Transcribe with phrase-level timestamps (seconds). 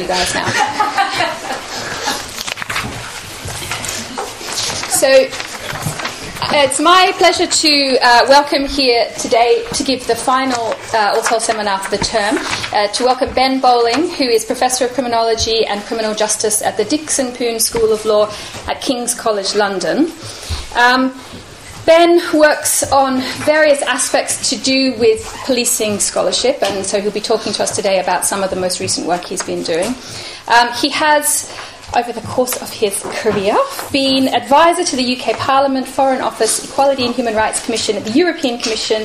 [0.00, 0.46] you guys now.
[4.90, 5.28] so
[6.56, 11.78] it's my pleasure to uh, welcome here today to give the final uh, All seminar
[11.78, 12.36] for the term,
[12.72, 16.84] uh, to welcome Ben Bowling, who is Professor of Criminology and Criminal Justice at the
[16.84, 18.32] Dickson Poon School of Law
[18.68, 20.10] at King's College London.
[20.76, 21.10] Um,
[21.86, 27.52] Ben works on various aspects to do with policing scholarship, and so he'll be talking
[27.52, 29.94] to us today about some of the most recent work he's been doing.
[30.48, 31.52] Um, he has
[31.96, 33.56] over the course of his career,
[33.92, 38.58] been advisor to the UK Parliament, Foreign Office, Equality and Human Rights Commission, the European
[38.58, 39.02] Commission,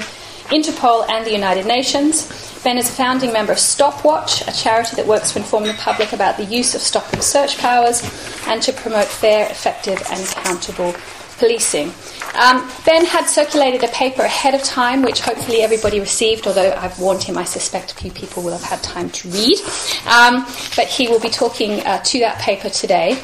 [0.48, 2.28] Interpol, and the United Nations.
[2.64, 6.14] Ben is a founding member of Stopwatch, a charity that works to inform the public
[6.14, 8.02] about the use of stop and search powers
[8.48, 10.96] and to promote fair, effective, and accountable
[11.38, 11.94] policing.
[12.36, 16.98] Um, ben had circulated a paper ahead of time, which hopefully everybody received, although I've
[17.00, 19.60] warned him, I suspect a few people will have had time to read.
[20.08, 23.20] Um, but he will be talking uh, to that paper today.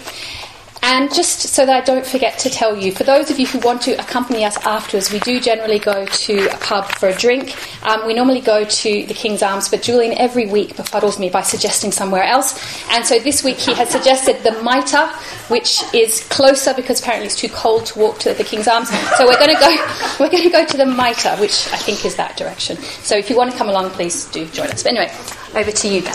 [0.88, 3.58] And just so that I don't forget to tell you, for those of you who
[3.58, 7.56] want to accompany us afterwards, we do generally go to a pub for a drink.
[7.84, 11.42] Um, we normally go to the King's Arms, but Julian every week befuddles me by
[11.42, 12.54] suggesting somewhere else.
[12.92, 15.08] And so this week he has suggested the Mitre,
[15.48, 18.90] which is closer because apparently it's too cold to walk to the King's Arms.
[19.18, 19.76] So we're going to go.
[20.20, 22.78] We're going to go to the Mitre, which I think is that direction.
[22.78, 24.84] So if you want to come along, please do join us.
[24.84, 25.12] But anyway,
[25.56, 26.14] over to you, Ben.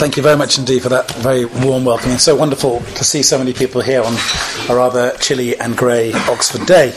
[0.00, 2.10] Thank you very much indeed for that very warm welcome.
[2.12, 4.14] It's so wonderful to see so many people here on
[4.68, 6.90] a rather chilly and grey Oxford day.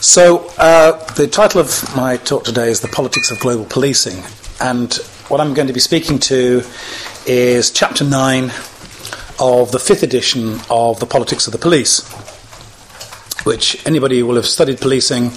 [0.00, 4.22] So, uh, the title of my talk today is The Politics of Global Policing.
[4.60, 4.94] And
[5.28, 6.62] what I'm going to be speaking to
[7.26, 8.44] is Chapter 9
[9.40, 12.08] of the fifth edition of The Politics of the Police,
[13.44, 15.30] which anybody who will have studied policing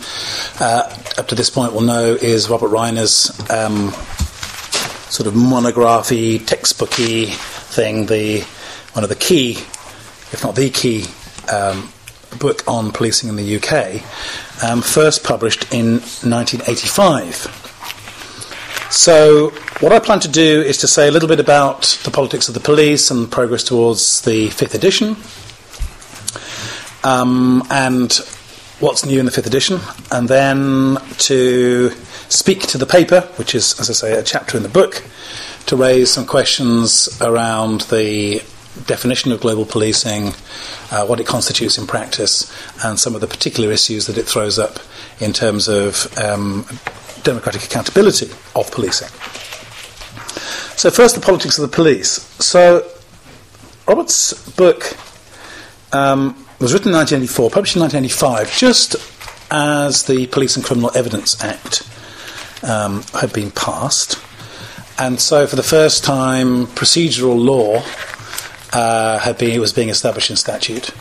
[0.60, 3.94] uh, up to this point will know is Robert Reiner's um,
[5.10, 8.42] sort of monography, textbooky thing, the
[8.94, 9.52] one of the key,
[10.32, 11.06] if not the key,
[11.52, 11.90] um,
[12.40, 14.02] book on policing in the UK,
[14.64, 17.62] um, first published in 1985.
[18.92, 19.50] So,
[19.80, 22.54] what I plan to do is to say a little bit about the politics of
[22.54, 25.18] the police and progress towards the fifth edition,
[27.04, 28.12] um, and
[28.80, 29.80] what's new in the fifth edition,
[30.12, 31.90] and then to
[32.30, 35.04] speak to the paper, which is, as I say, a chapter in the book,
[35.68, 38.44] to raise some questions around the
[38.86, 40.34] definition of global policing,
[40.92, 42.52] uh, what it constitutes in practice,
[42.84, 44.80] and some of the particular issues that it throws up
[45.20, 46.66] in terms of um,
[47.24, 49.08] democratic accountability of policing.
[50.78, 52.22] So, first, the politics of the police.
[52.44, 52.86] So,
[53.88, 54.98] Robert's book
[55.94, 58.96] um, was written in 1984, published in 1985, just
[59.52, 61.88] as the Police and Criminal Evidence Act
[62.64, 64.20] um, had been passed.
[64.98, 67.84] And so, for the first time, procedural law
[68.72, 70.92] uh, had been, was being established in statute,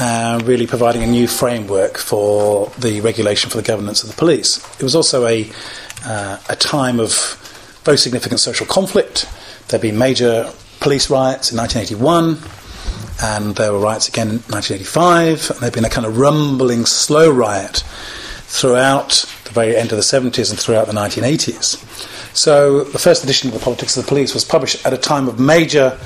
[0.00, 4.58] uh, really providing a new framework for the regulation for the governance of the police.
[4.78, 5.50] It was also a,
[6.04, 7.12] uh, a time of
[7.84, 9.24] very significant social conflict.
[9.68, 12.36] There had been major police riots in 1981,
[13.22, 16.86] and there were riots again in 1985, and there had been a kind of rumbling,
[16.86, 17.84] slow riot
[18.46, 21.76] throughout the very end of the 70s and throughout the 1980s.
[22.36, 25.28] So the first edition of the Politics of the Police was published at a time
[25.28, 25.98] of major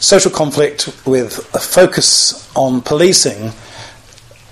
[0.00, 3.52] social conflict with a focus on policing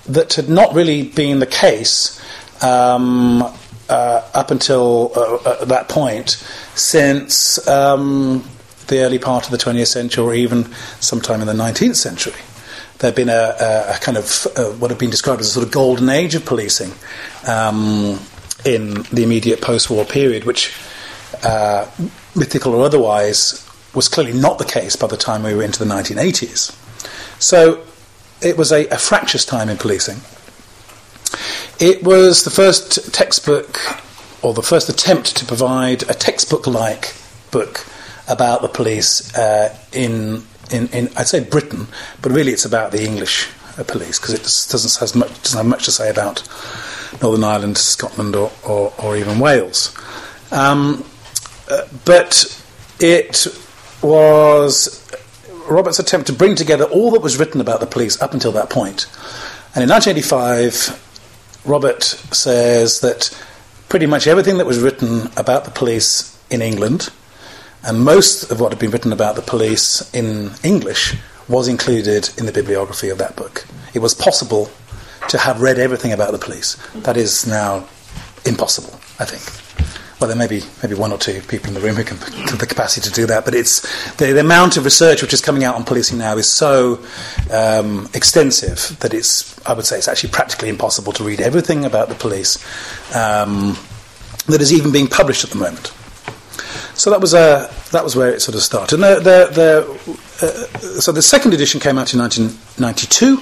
[0.07, 2.21] that had not really been the case
[2.63, 3.41] um,
[3.89, 6.31] uh, up until uh, at that point
[6.75, 8.43] since um,
[8.87, 12.41] the early part of the 20th century or even sometime in the 19th century
[12.99, 13.55] there had been a,
[13.93, 16.45] a, kind of uh, what had been described as a sort of golden age of
[16.45, 16.91] policing
[17.47, 18.19] um,
[18.63, 20.73] in the immediate post-war period, which,
[21.43, 21.89] uh,
[22.35, 25.93] mythical or otherwise, was clearly not the case by the time we were into the
[25.93, 26.71] 1980s.
[27.41, 27.83] So
[28.41, 30.21] it was a, a fractious time in policing.
[31.79, 33.77] It was the first textbook,
[34.41, 37.13] or the first attempt to provide a textbook-like
[37.51, 37.85] book
[38.27, 41.87] about the police uh, in in, in I'd say Britain,
[42.21, 44.41] but really it's about the English uh, police because it
[44.71, 46.43] doesn't has much doesn't have much to say about
[47.21, 49.95] Northern Ireland, Scotland, or or, or even Wales.
[50.51, 51.03] Um,
[51.69, 52.61] uh, but
[52.99, 53.47] it
[54.01, 55.01] was
[55.67, 58.69] Robert's attempt to bring together all that was written about the police up until that
[58.69, 59.07] point.
[59.73, 63.35] And in 1985, Robert says that
[63.89, 67.09] pretty much everything that was written about the police in England
[67.85, 71.15] and most of what had been written about the police in English
[71.47, 73.65] was included in the bibliography of that book.
[73.93, 74.69] It was possible
[75.29, 76.77] to have read everything about the police.
[76.95, 77.87] That is now
[78.45, 79.65] impossible, I think.
[80.19, 82.17] well, there may be maybe one or two people in the room who can
[82.49, 83.81] have the capacity to do that, but it's
[84.15, 86.99] the, the amount of research which is coming out on policing now is so
[87.51, 92.09] um, extensive that it's I would say it's actually practically impossible to read everything about
[92.09, 92.57] the police
[93.15, 93.77] um,
[94.47, 95.91] that is even being published at the moment.
[96.95, 98.97] So that was uh, that was where it sort of started.
[98.97, 103.37] The, the, the, uh, so the second edition came out in 1992.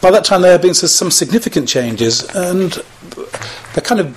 [0.00, 2.72] By that time, there had been some significant changes, and
[3.74, 4.16] the kind of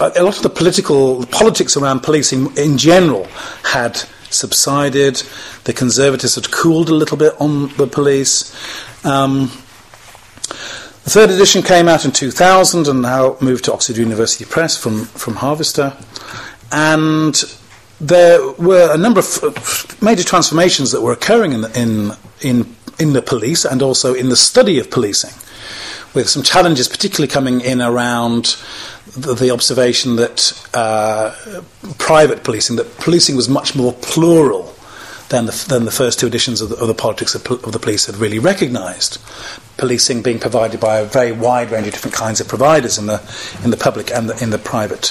[0.00, 3.24] a lot of the political politics around policing in general
[3.64, 3.96] had
[4.30, 5.22] subsided.
[5.64, 8.54] The Conservatives had cooled a little bit on the police.
[9.04, 9.50] Um,
[11.04, 15.04] the third edition came out in 2000 and now moved to Oxford University Press from,
[15.06, 15.96] from Harvester.
[16.72, 17.34] And
[18.00, 23.22] there were a number of major transformations that were occurring in, in, in, in the
[23.22, 25.34] police and also in the study of policing,
[26.14, 28.56] with some challenges particularly coming in around
[29.16, 31.34] the, the observation that uh,
[31.98, 34.74] private policing, that policing was much more plural
[35.28, 37.78] than the, than the first two editions of the, of the politics of, of, the
[37.78, 39.18] police had really recognised.
[39.76, 43.20] Policing being provided by a very wide range of different kinds of providers in the,
[43.62, 45.06] in the public and the, in the private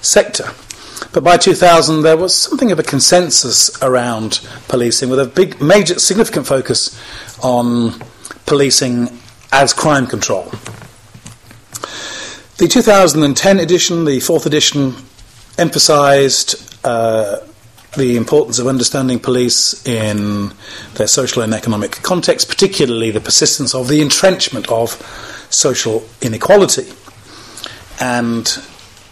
[0.00, 0.50] sector.
[1.12, 5.98] But by 2000, there was something of a consensus around policing with a big, major,
[5.98, 6.98] significant focus
[7.42, 8.00] on
[8.46, 9.08] policing
[9.52, 10.44] as crime control.
[12.58, 14.94] The 2010 edition, the fourth edition,
[15.58, 17.38] emphasised uh,
[17.96, 20.52] the importance of understanding police in
[20.94, 24.92] their social and economic context, particularly the persistence of the entrenchment of
[25.50, 26.90] social inequality.
[28.00, 28.46] And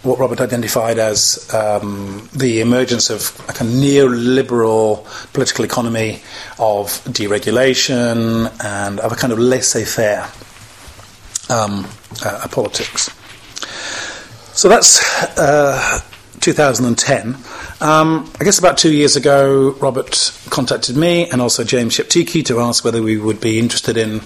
[0.02, 6.23] what Robert identified as um, the emergence of a kind of neoliberal political economy
[6.58, 10.31] of deregulation and of a kind of laissez faire
[11.50, 11.87] um,
[12.25, 13.11] uh, politics.
[14.56, 15.00] So that's
[15.38, 16.00] uh,
[16.41, 17.37] 2010.
[17.82, 22.61] Um, I guess about two years ago, Robert contacted me and also James Sheptycki to
[22.61, 24.20] ask whether we would be interested in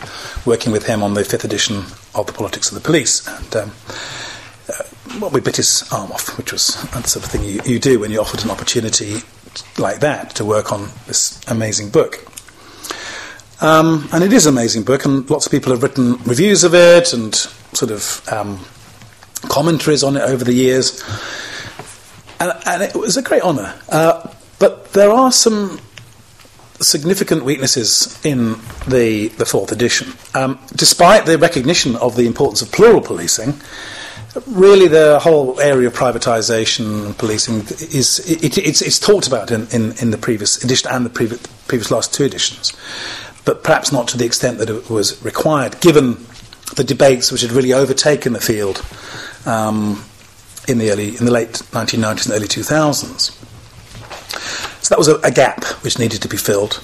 [0.45, 1.85] working with him on the fifth edition
[2.15, 3.27] of The Politics of the Police.
[3.27, 3.73] And um,
[5.21, 8.01] well, we bit his arm off, which was the sort of thing you, you do
[8.01, 9.19] when you're offered an opportunity
[9.79, 12.25] like that to work on this amazing book.
[13.61, 16.75] Um, and it is an amazing book, and lots of people have written reviews of
[16.75, 18.65] it and sort of um,
[19.49, 21.03] commentaries on it over the years,
[22.41, 23.75] and, and it was a great honour.
[23.89, 24.29] Uh,
[24.59, 25.81] but there are some
[26.81, 28.57] significant weaknesses in
[28.89, 30.13] the, the fourth edition.
[30.35, 33.55] Um, despite the recognition of the importance of plural policing,
[34.47, 37.61] really the whole area of privatisation and policing
[37.93, 41.41] is it, it's, it's, talked about in, in, in, the previous edition and the previous,
[41.69, 42.73] previous last two editions,
[43.45, 46.17] but perhaps not to the extent that it was required, given
[46.77, 48.85] the debates which had really overtaken the field
[49.47, 50.05] um,
[50.67, 53.31] in the early, in the late 1990s and early 2000s.
[54.83, 56.83] So that was a, a gap which needed to be filled.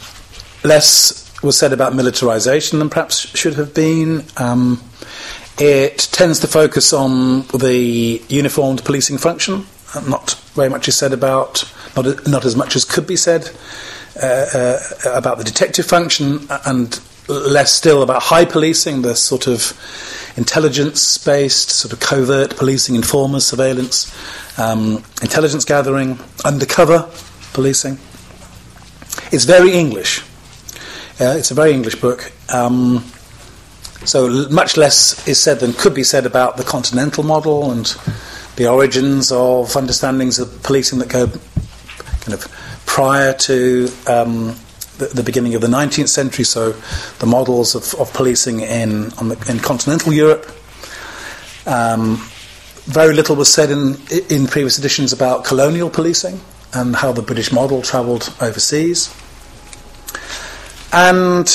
[0.62, 4.25] Less was said about militarisation than perhaps should have been.
[4.37, 4.82] Um,
[5.61, 9.67] it tends to focus on the uniformed policing function.
[10.09, 13.51] Not very much is said about, not, not as much as could be said
[14.23, 14.79] uh, uh,
[15.15, 16.99] about the detective function, and
[17.29, 19.77] less still about high policing, the sort of
[20.37, 24.12] intelligence based, sort of covert policing, informers, surveillance,
[24.59, 27.09] um, intelligence gathering, undercover
[27.53, 27.99] policing.
[29.31, 30.23] It's very English.
[31.21, 32.33] Uh, it's a very English book.
[32.52, 33.05] Um,
[34.04, 37.87] so much less is said than could be said about the continental model and
[38.57, 41.26] the origins of understandings of policing that go
[42.21, 42.47] kind of
[42.87, 44.57] prior to um,
[44.99, 46.73] the, the, beginning of the 19th century, so
[47.21, 50.50] the models of, of policing in, the, in continental Europe.
[51.66, 52.16] Um,
[52.85, 53.97] very little was said in,
[54.28, 56.40] in previous editions about colonial policing
[56.75, 59.14] and how the British model travelled overseas.
[60.92, 61.47] And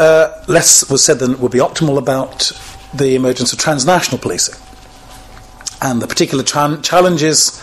[0.00, 2.50] uh, less was said than would be optimal about
[2.94, 4.58] the emergence of transnational policing
[5.82, 7.62] and the particular tra- challenges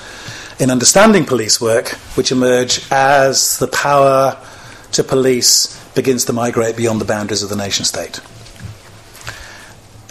[0.60, 4.38] in understanding police work which emerge as the power
[4.91, 8.20] to police begins to migrate beyond the boundaries of the nation state.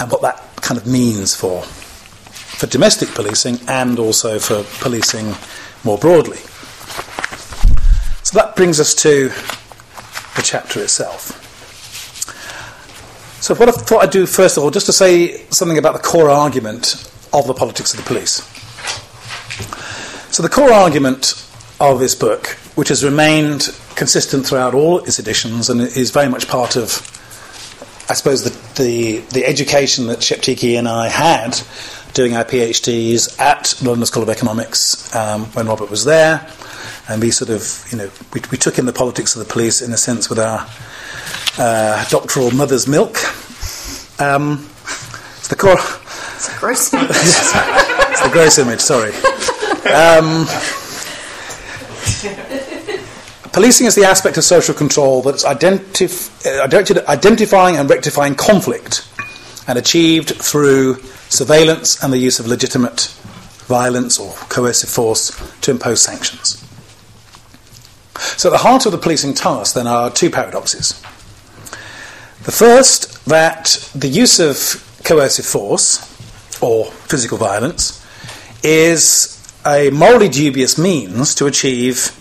[0.00, 5.32] And what that kind of means for, for domestic policing and also for policing
[5.84, 6.38] more broadly.
[8.24, 9.28] So that brings us to
[10.34, 11.45] the chapter itself.
[13.46, 16.00] So, what I thought I'd do first of all, just to say something about the
[16.00, 18.42] core argument of the politics of the police.
[20.34, 21.48] So, the core argument
[21.78, 26.48] of this book, which has remained consistent throughout all its editions and is very much
[26.48, 27.00] part of,
[28.10, 31.56] I suppose, the, the, the education that Sheptycki and I had
[32.16, 36.50] doing our PhDs at London School of Economics um, when Robert was there,
[37.10, 39.82] and we sort of, you know, we, we, took in the politics of the police
[39.82, 40.66] in a sense with our
[41.58, 43.18] uh, doctoral mother's milk.
[44.18, 44.66] Um,
[45.36, 45.76] it's the core.
[45.76, 47.10] It's a gross image.
[47.10, 48.80] it's the gross image.
[48.80, 49.12] Sorry.
[49.92, 50.46] Um,
[53.52, 59.06] Policing is the aspect of social control that's identif- uh, identifying and rectifying conflict
[59.68, 60.96] and achieved through
[61.28, 63.12] surveillance and the use of legitimate
[63.66, 66.62] violence or coercive force to impose sanctions.
[68.36, 71.00] So, at the heart of the policing task then are two paradoxes.
[72.44, 75.98] The first, that the use of coercive force
[76.62, 78.04] or physical violence
[78.62, 79.32] is
[79.66, 82.12] a morally dubious means to achieve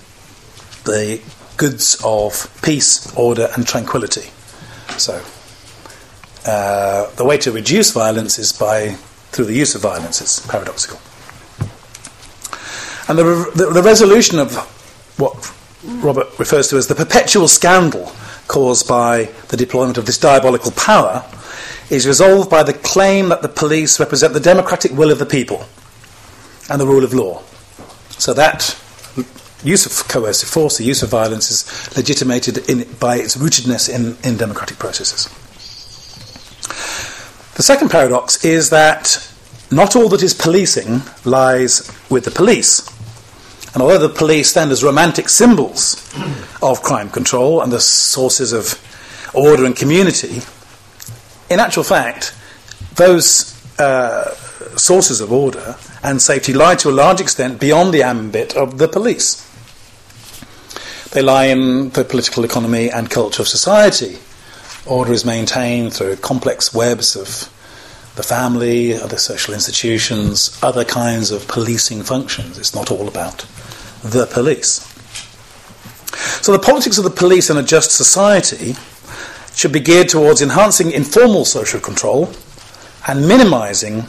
[0.83, 1.21] the
[1.57, 4.29] goods of peace, order, and tranquility.
[4.97, 5.24] So,
[6.45, 8.89] uh, the way to reduce violence is by
[9.31, 10.21] through the use of violence.
[10.21, 10.99] It's paradoxical.
[13.07, 14.55] And the, the, the resolution of
[15.17, 15.53] what
[16.03, 18.11] Robert refers to as the perpetual scandal
[18.47, 21.23] caused by the deployment of this diabolical power
[21.89, 25.65] is resolved by the claim that the police represent the democratic will of the people
[26.69, 27.43] and the rule of law.
[28.09, 28.79] So that
[29.63, 34.17] use of coercive force, the use of violence, is legitimated in, by its rootedness in,
[34.27, 35.29] in democratic processes.
[37.55, 39.31] The second paradox is that
[39.71, 42.88] not all that is policing lies with the police.
[43.74, 45.95] And although the police stand as romantic symbols
[46.62, 48.79] of crime control and the sources of
[49.33, 50.41] order and community,
[51.50, 52.35] in actual fact,
[52.95, 54.33] those uh,
[54.77, 58.88] sources of order and safety lie to a large extent beyond the ambit of the
[58.88, 59.41] police.
[61.12, 64.17] They lie in the political economy and culture of society.
[64.85, 67.51] Order is maintained through complex webs of
[68.15, 72.57] the family, other social institutions, other kinds of policing functions.
[72.57, 73.39] It's not all about
[74.03, 74.91] the police.
[76.41, 78.75] So, the politics of the police in a just society
[79.55, 82.31] should be geared towards enhancing informal social control
[83.07, 84.05] and minimizing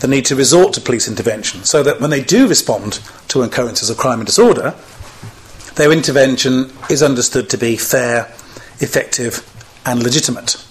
[0.00, 3.88] the need to resort to police intervention so that when they do respond to occurrences
[3.88, 4.74] of crime and disorder,
[5.76, 8.24] their intervention is understood to be fair,
[8.80, 9.48] effective,
[9.84, 10.64] and legitimate.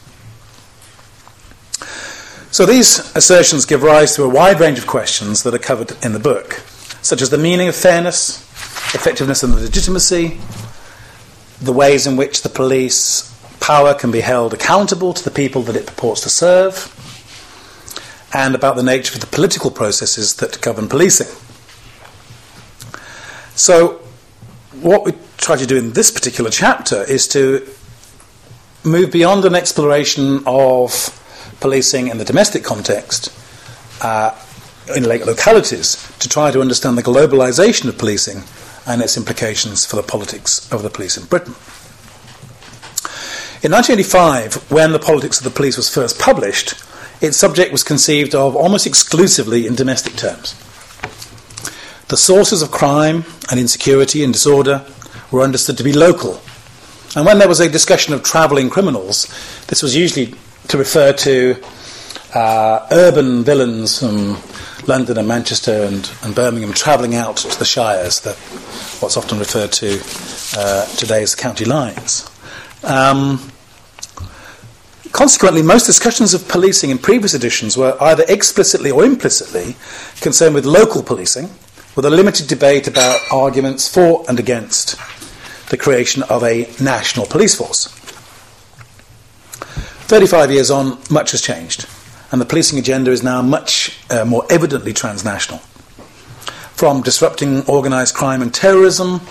[2.52, 6.12] So these assertions give rise to a wide range of questions that are covered in
[6.12, 6.54] the book,
[7.02, 8.42] such as the meaning of fairness,
[8.94, 10.38] effectiveness and legitimacy,
[11.62, 13.30] the ways in which the police
[13.62, 16.98] power can be held accountable to the people that it purports to serve,
[18.34, 21.28] and about the nature of the political processes that govern policing.
[23.56, 24.02] So,
[24.82, 27.68] what we try to do in this particular chapter is to
[28.84, 31.18] move beyond an exploration of
[31.60, 33.32] policing in the domestic context
[34.02, 34.36] uh,
[34.96, 38.44] in localities to try to understand the globalization of policing
[38.88, 41.54] and its implications for the politics of the police in Britain.
[43.64, 46.74] In 1985, when The Politics of the Police was first published,
[47.22, 50.56] its subject was conceived of almost exclusively in domestic terms.
[52.08, 54.84] The sources of crime and insecurity and disorder
[55.30, 56.42] were understood to be local.
[57.16, 59.28] And when there was a discussion of travelling criminals,
[59.68, 60.34] this was usually
[60.70, 61.62] to refer to
[62.34, 64.38] uh, urban villains from
[64.88, 68.34] London and Manchester and, and Birmingham travelling out to the shires, the,
[69.02, 70.00] what's often referred to
[70.58, 72.30] uh, today as county lines.
[72.84, 73.52] Um,
[75.12, 79.76] consequently, most discussions of policing in previous editions were either explicitly or implicitly
[80.22, 81.50] concerned with local policing
[81.96, 84.96] with a limited debate about arguments for and against
[85.72, 87.88] the creation of a national police force.
[90.12, 91.88] 35 years on, much has changed,
[92.30, 95.60] and the policing agenda is now much uh, more evidently transnational.
[96.76, 99.22] From disrupting organised crime and terrorism,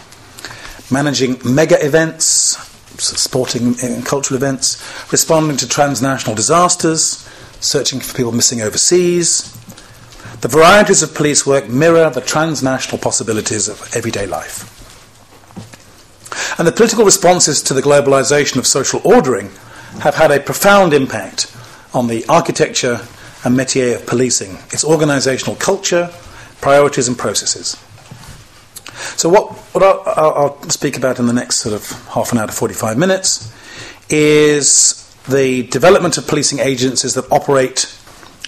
[0.90, 2.56] managing mega events,
[2.98, 4.82] sporting and cultural events,
[5.12, 7.28] responding to transnational disasters,
[7.60, 9.54] searching for people missing overseas,
[10.40, 14.69] the varieties of police work mirror the transnational possibilities of everyday life.
[16.58, 19.50] And the political responses to the globalization of social ordering
[20.00, 21.54] have had a profound impact
[21.92, 23.00] on the architecture
[23.44, 26.10] and métier of policing, its organizational culture,
[26.60, 27.76] priorities, and processes.
[29.16, 32.46] So, what, what I'll, I'll, speak about in the next sort of half an hour
[32.46, 33.52] to 45 minutes
[34.10, 34.96] is
[35.28, 37.96] the development of policing agencies that operate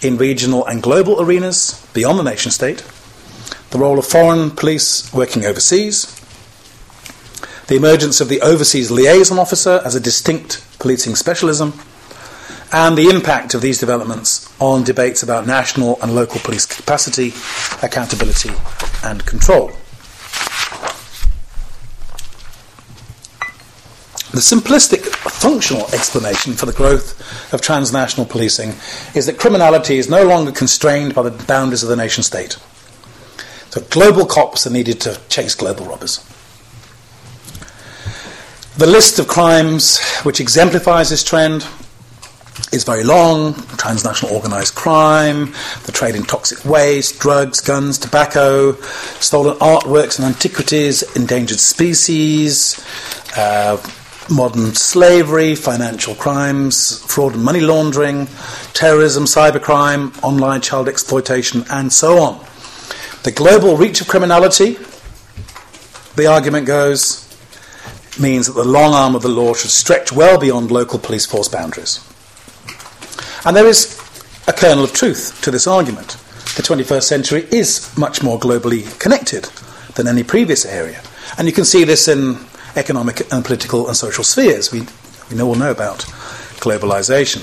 [0.03, 2.85] in regional and global arenas beyond the nation state,
[3.71, 6.22] the role of foreign police working overseas,
[7.69, 11.73] the emergence of the overseas liaison officer as a distinct policing specialism,
[12.73, 17.33] and the impact of these developments on debates about national and local police capacity,
[17.83, 18.51] accountability,
[19.05, 19.71] and control.
[24.33, 28.71] The simplistic functional explanation for the growth of transnational policing
[29.15, 32.57] is that criminality is no longer constrained by the boundaries of the nation state.
[33.69, 36.25] So global cops are needed to chase global robbers.
[38.79, 41.67] The list of crimes which exemplifies this trend
[42.73, 45.53] is very long transnational organized crime,
[45.85, 48.73] the trade in toxic waste, drugs, guns, tobacco,
[49.21, 52.83] stolen artworks and antiquities, endangered species,
[53.37, 53.77] uh,
[54.31, 58.27] modern slavery, financial crimes, fraud and money laundering,
[58.73, 62.43] terrorism, cybercrime, online child exploitation, and so on.
[63.25, 64.79] The global reach of criminality,
[66.17, 67.22] the argument goes,
[68.21, 71.49] means that the long arm of the law should stretch well beyond local police force
[71.49, 72.01] boundaries.
[73.45, 73.99] And there is
[74.47, 76.17] a kernel of truth to this argument.
[76.57, 79.45] The 21st century is much more globally connected
[79.95, 81.01] than any previous area.
[81.39, 82.39] And you can see this in
[82.77, 84.71] economic and political and social spheres.
[84.71, 84.83] We,
[85.31, 86.01] we all know about
[86.61, 87.41] globalization.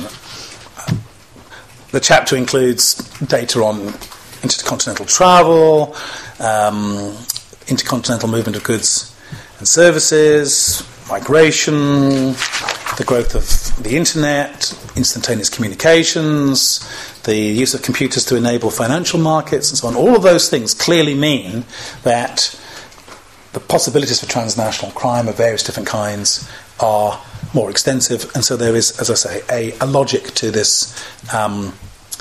[1.92, 3.94] The chapter includes data on
[4.44, 5.96] intercontinental travel,
[6.40, 7.18] um,
[7.68, 9.16] intercontinental movement of goods
[9.60, 12.34] and services, migration,
[12.98, 16.80] the growth of the internet, instantaneous communications,
[17.24, 19.96] the use of computers to enable financial markets, and so on.
[19.96, 21.66] All of those things clearly mean
[22.04, 22.60] that
[23.54, 26.50] the possibilities for transnational crime of various different kinds
[26.80, 27.22] are
[27.54, 30.94] more extensive, and so there is, as I say, a, a logic to this
[31.34, 31.74] um,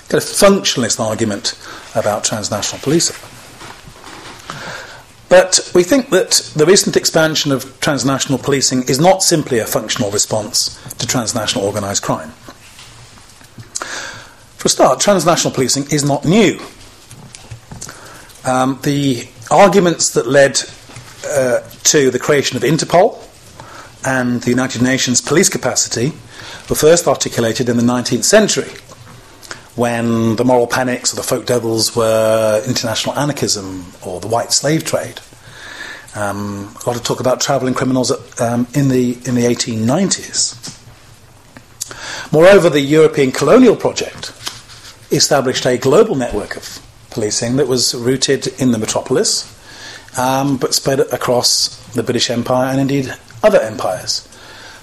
[0.09, 1.59] kind of functionalist argument
[1.95, 3.16] about transnational policing.
[5.28, 10.11] But we think that the recent expansion of transnational policing is not simply a functional
[10.11, 12.30] response to transnational organised crime.
[14.56, 16.61] For a start, transnational policing is not new.
[18.44, 20.62] Um, the arguments that led
[21.26, 23.23] uh, to the creation of Interpol
[24.06, 26.12] and the United Nations police capacity
[26.70, 28.70] were first articulated in the 19th century
[29.79, 34.85] when the moral panics or the folk devils were international anarchism or the white slave
[34.85, 35.20] trade.
[36.18, 40.74] Um, a lot of talk about travelling criminals um, in the in the 1890s.
[42.33, 44.33] Moreover, the European colonial project
[45.12, 49.46] established a global network of policing that was rooted in the metropolis,
[50.18, 54.28] um, but spread across the British Empire and indeed other empires.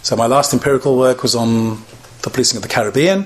[0.03, 1.83] So my last empirical work was on
[2.21, 3.23] the policing of the Caribbean,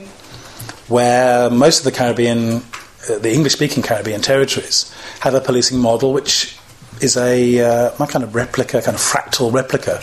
[0.88, 2.63] where most of the Caribbean,
[3.08, 6.59] uh, the English-speaking Caribbean territories, have a policing model which
[7.02, 10.02] is a uh, my kind of replica, kind of fractal replica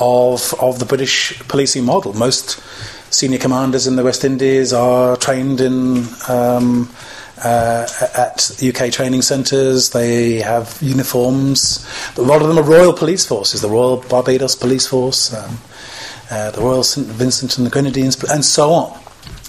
[0.00, 2.12] of of the British policing model.
[2.14, 2.60] Most
[3.10, 6.04] senior commanders in the West Indies are trained in.
[6.28, 6.90] Um,
[7.44, 11.86] uh, at UK training centres, they have uniforms.
[12.16, 15.58] A lot of them are Royal Police Forces, the Royal Barbados Police Force, um,
[16.30, 19.00] uh, the Royal St Vincent and the Grenadines, and so on.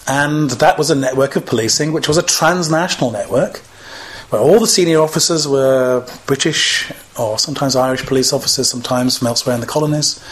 [0.07, 3.61] And that was a network of policing, which was a transnational network,
[4.29, 9.55] where all the senior officers were British or sometimes Irish police officers, sometimes from elsewhere
[9.55, 10.23] in the colonies.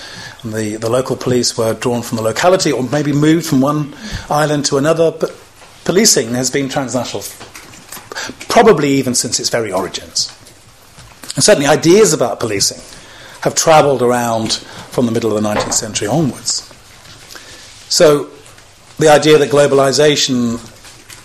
[0.44, 3.96] And the, the local police were drawn from the locality or maybe moved from one
[4.30, 5.12] island to another.
[5.12, 5.36] But
[5.84, 7.24] policing has been transnational,
[8.48, 10.32] probably even since its very origins.
[11.36, 12.82] And certainly ideas about policing
[13.42, 16.64] have travelled around from the middle of the 19th century onwards.
[17.90, 18.30] So
[19.00, 20.58] the idea that globalization,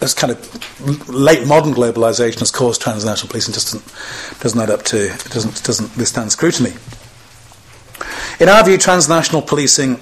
[0.02, 4.82] this kind of late modern globalization, has caused transnational policing just doesn't, doesn't add up
[4.82, 6.72] to, it doesn't, doesn't withstand scrutiny.
[8.40, 10.00] In our view, transnational policing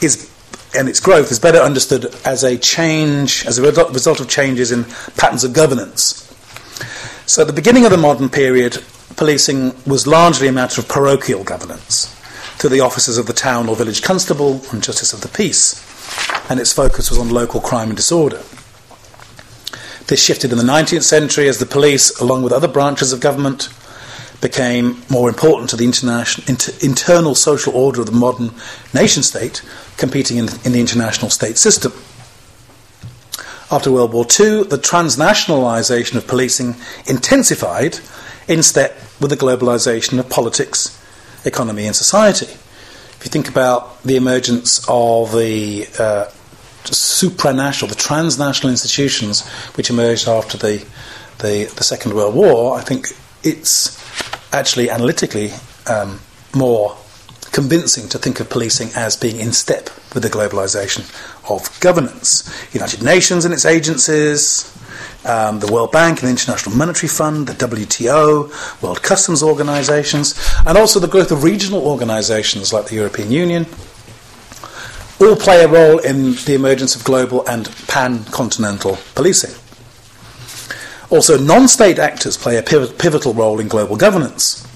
[0.00, 0.30] is,
[0.76, 4.84] and its growth is better understood as a change, as a result of changes in
[5.16, 6.22] patterns of governance.
[7.26, 8.82] So at the beginning of the modern period,
[9.16, 12.10] policing was largely a matter of parochial governance
[12.58, 15.82] to the officers of the town or village constable and justice of the peace
[16.48, 18.42] and its focus was on local crime and disorder.
[20.06, 23.68] This shifted in the 19th century as the police, along with other branches of government,
[24.40, 28.50] became more important to the international, inter, internal social order of the modern
[28.92, 29.62] nation state,
[29.96, 31.92] competing in, in the international state system.
[33.70, 37.98] After World War II, the transnationalisation of policing intensified
[38.46, 41.00] in step with the globalisation of politics,
[41.46, 42.54] economy, and society
[43.24, 46.26] if you think about the emergence of the uh,
[46.92, 50.84] supranational, the transnational institutions which emerged after the,
[51.38, 53.08] the, the, Second World War, I think
[53.42, 53.98] it's
[54.52, 55.50] actually analytically
[55.86, 56.20] um,
[56.54, 56.96] more
[57.52, 61.02] convincing to think of policing as being in step with the globalization
[61.48, 62.50] of governance.
[62.74, 64.70] United Nations and its agencies,
[65.24, 70.34] um, the World Bank and the International Monetary Fund, the WTO, World Customs Organizations,
[70.66, 73.66] and also the growth of regional organizations like the European Union,
[75.20, 79.54] all play a role in the emergence of global and pan continental policing.
[81.10, 84.66] Also, non state actors play a pivotal role in global governance,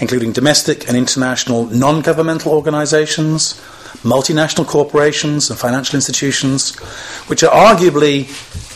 [0.00, 3.54] including domestic and international non governmental organizations,
[4.02, 6.76] multinational corporations, and financial institutions,
[7.28, 8.26] which are arguably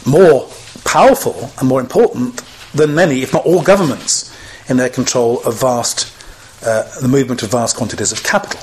[0.07, 0.48] more
[0.85, 4.35] powerful and more important than many, if not all, governments
[4.68, 6.12] in their control of vast,
[6.64, 8.61] uh, the movement of vast quantities of capital.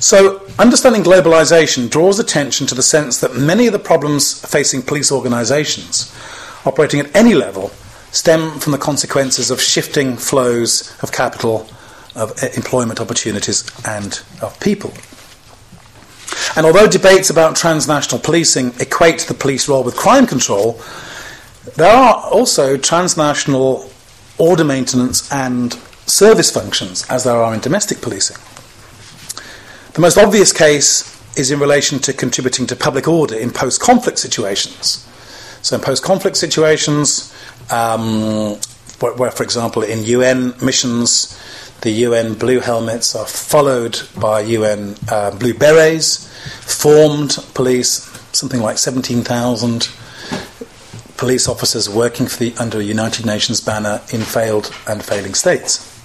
[0.00, 5.10] So, understanding globalization draws attention to the sense that many of the problems facing police
[5.10, 6.14] organizations
[6.66, 7.70] operating at any level
[8.10, 11.68] stem from the consequences of shifting flows of capital,
[12.14, 14.92] of uh, employment opportunities, and of people.
[16.56, 20.80] And although debates about transnational policing equate the police role with crime control,
[21.74, 23.90] there are also transnational
[24.38, 25.74] order maintenance and
[26.06, 28.36] service functions, as there are in domestic policing.
[29.96, 34.18] The most obvious case is in relation to contributing to public order in post conflict
[34.18, 35.08] situations.
[35.62, 37.32] So, in post conflict situations,
[37.70, 38.58] um,
[39.00, 41.34] where, where, for example, in UN missions,
[41.80, 46.30] the UN blue helmets are followed by UN uh, blue berets,
[46.60, 49.88] formed police, something like 17,000
[51.16, 55.95] police officers working the, under a United Nations banner in failed and failing states.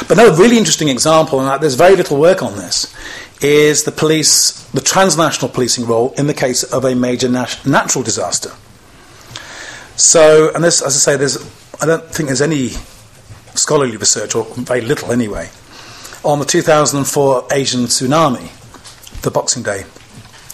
[0.00, 2.94] But another really interesting example, and there's very little work on this,
[3.40, 8.02] is the police, the transnational policing role in the case of a major nat- natural
[8.02, 8.50] disaster.
[9.96, 11.38] So, and this, as I say, there's,
[11.80, 12.70] I don't think there's any
[13.54, 15.50] scholarly research, or very little anyway,
[16.24, 18.50] on the 2004 Asian tsunami,
[19.22, 19.84] the Boxing Day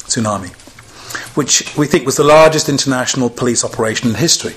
[0.05, 0.51] tsunami,
[1.37, 4.55] which we think was the largest international police operation in history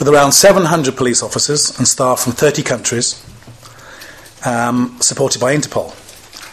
[0.00, 3.22] with around 700 police officers and staff from 30 countries,
[4.46, 5.94] um, supported by Interpol.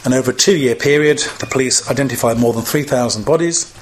[0.05, 3.73] And over a two year period, the police identified more than 3,000 bodies,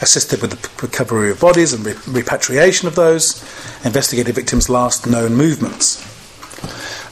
[0.00, 3.42] assisted with the recovery of bodies and re- repatriation of those,
[3.84, 6.06] investigated victims' last known movements.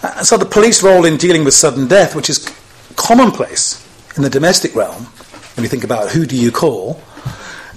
[0.04, 2.48] Uh, so the police role in dealing with sudden death, which is
[2.94, 3.84] commonplace
[4.16, 5.02] in the domestic realm,
[5.56, 7.02] when you think about who do you call,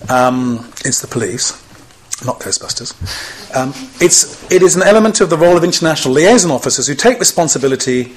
[0.10, 1.61] um, it's the police
[2.26, 2.94] not Ghostbusters.
[3.56, 7.20] Um, it's, it is an element of the role of international liaison officers who take
[7.20, 8.14] responsibility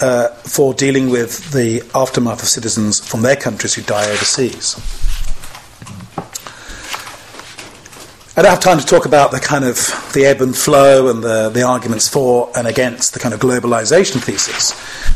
[0.00, 4.76] uh, for dealing with the aftermath of citizens from their countries who die overseas.
[8.36, 9.76] I don't have time to talk about the kind of
[10.12, 14.20] the ebb and flow and the, the arguments for and against the kind of globalization
[14.20, 14.74] thesis,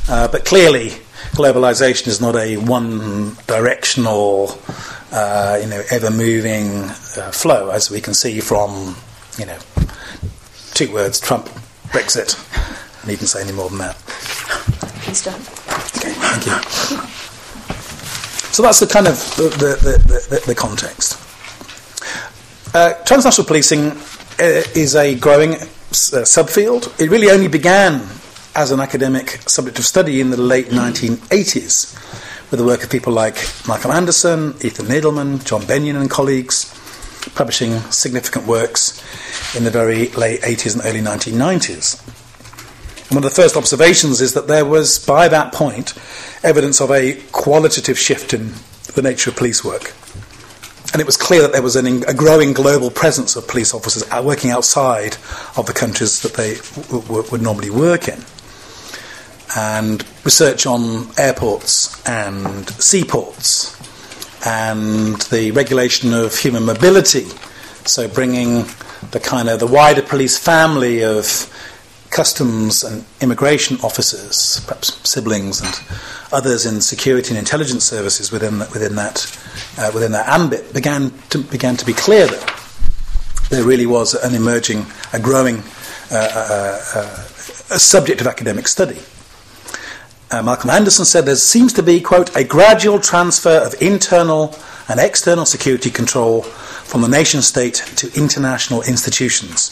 [0.09, 0.93] uh, but clearly
[1.33, 4.59] globalization is not a one directional
[5.13, 6.85] uh, you know, ever moving
[7.17, 8.97] uh, flow, as we can see from,
[9.39, 9.59] you know,
[10.75, 11.47] two words Trump,
[11.89, 12.37] Brexit.
[13.03, 13.97] I needn't say any more than that.
[15.03, 15.37] Please don't.
[15.37, 16.53] Okay, thank you.
[18.53, 21.19] So that's the kind of the, the, the, the context.
[22.75, 23.93] Uh, transnational policing
[24.41, 27.01] uh, is a growing uh, subfield.
[27.01, 28.01] It really only began
[28.59, 31.95] as an academic subject of study in the late 1980s
[32.51, 33.37] with the work of people like
[33.69, 36.65] Malcolm Anderson, Ethan Nadelmann, John Benyon, and colleagues,
[37.37, 39.01] publishing significant works
[39.57, 42.05] in the very late 80s and early 1990s.
[43.07, 45.95] And one of the first observations is that there was, by that point,
[46.43, 48.55] evidence of a qualitative shift in
[48.93, 49.95] the nature of police work.
[50.93, 54.03] And it was clear that there was an, a growing global presence of police officers
[54.11, 55.17] uh, working outside
[55.57, 56.57] of the countries that they
[56.89, 58.25] w- w- would normally work in
[59.57, 63.77] and research on airports and seaports
[64.47, 67.25] and the regulation of human mobility.
[67.85, 68.65] So bringing
[69.11, 71.53] the kind of the wider police family of
[72.11, 75.81] customs and immigration officers, perhaps siblings and
[76.33, 79.41] others in security and intelligence services within that, within that
[79.79, 82.55] uh, within that ambit began to began to be clear that
[83.51, 85.63] there really was an emerging, a growing
[86.11, 87.25] uh, uh, uh
[87.71, 88.99] a subject of academic study
[90.31, 94.55] uh, Malcolm Anderson said there seems to be, quote, a gradual transfer of internal
[94.89, 99.71] and external security control from the nation state to international institutions.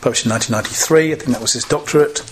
[0.00, 1.12] published in 1993.
[1.12, 2.24] I think that was his doctorate.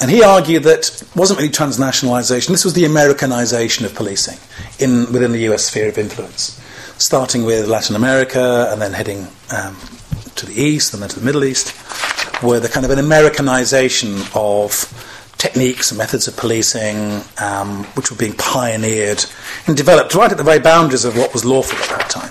[0.00, 4.38] And he argued that it wasn't really transnationalization, this was the Americanization of policing
[4.78, 6.60] in, within the US sphere of influence,
[6.98, 9.76] starting with Latin America and then heading um,
[10.36, 11.74] to the east and then to the Middle East,
[12.42, 14.88] were the kind of an Americanisation of
[15.38, 19.24] techniques and methods of policing um, which were being pioneered
[19.66, 22.30] and developed right at the very boundaries of what was lawful at that time.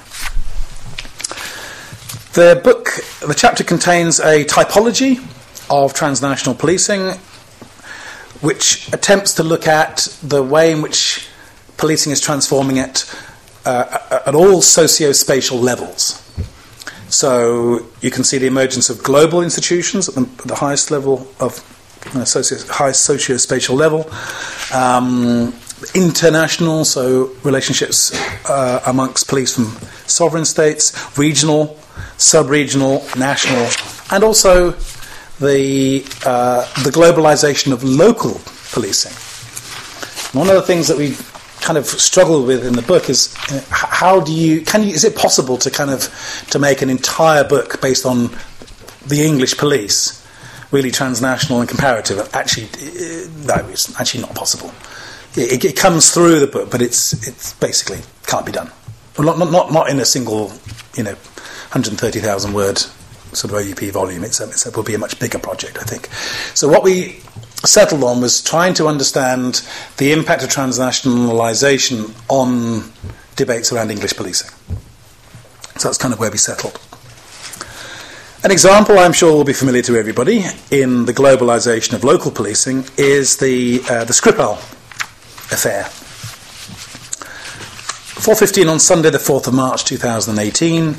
[2.33, 2.87] The book,
[3.19, 5.19] the chapter contains a typology
[5.69, 7.11] of transnational policing
[8.39, 11.27] which attempts to look at the way in which
[11.77, 13.13] policing is transforming it
[13.65, 16.17] uh, at all socio-spatial levels.
[17.09, 21.59] So you can see the emergence of global institutions at the, the highest level of
[22.15, 24.09] uh, socio, high socio-spatial level.
[24.73, 25.53] Um,
[25.93, 28.13] international, so relationships
[28.49, 29.65] uh, amongst police from
[30.07, 31.77] sovereign states, regional,
[32.17, 33.67] sub-regional, national,
[34.11, 34.71] and also
[35.39, 38.39] the, uh, the globalization of local
[38.71, 39.11] policing.
[40.39, 41.17] One of the things that we
[41.61, 45.03] kind of struggle with in the book is uh, how do you can you is
[45.03, 46.09] it possible to kind of
[46.49, 48.29] to make an entire book based on
[49.07, 50.17] the English police
[50.71, 54.73] really transnational and comparative actually uh, no it's actually not possible
[55.35, 58.69] it, it, comes through the book but it's it's basically can't be done
[59.17, 60.51] well, not, not not in a single
[60.95, 61.15] you know
[61.71, 62.77] 130,000 word
[63.31, 64.23] sort of OUP volume.
[64.23, 66.07] It's a, it's it will be a much bigger project, I think.
[66.53, 67.21] So what we
[67.63, 69.61] settled on was trying to understand
[69.97, 72.91] the impact of transnationalisation on
[73.35, 74.49] debates around English policing.
[75.77, 76.79] So that's kind of where we settled.
[78.43, 82.85] An example I'm sure will be familiar to everybody in the globalisation of local policing
[82.97, 84.57] is the, uh, the Skripal
[85.51, 85.83] affair.
[88.21, 90.95] 4.15 on Sunday the 4th of March 2018,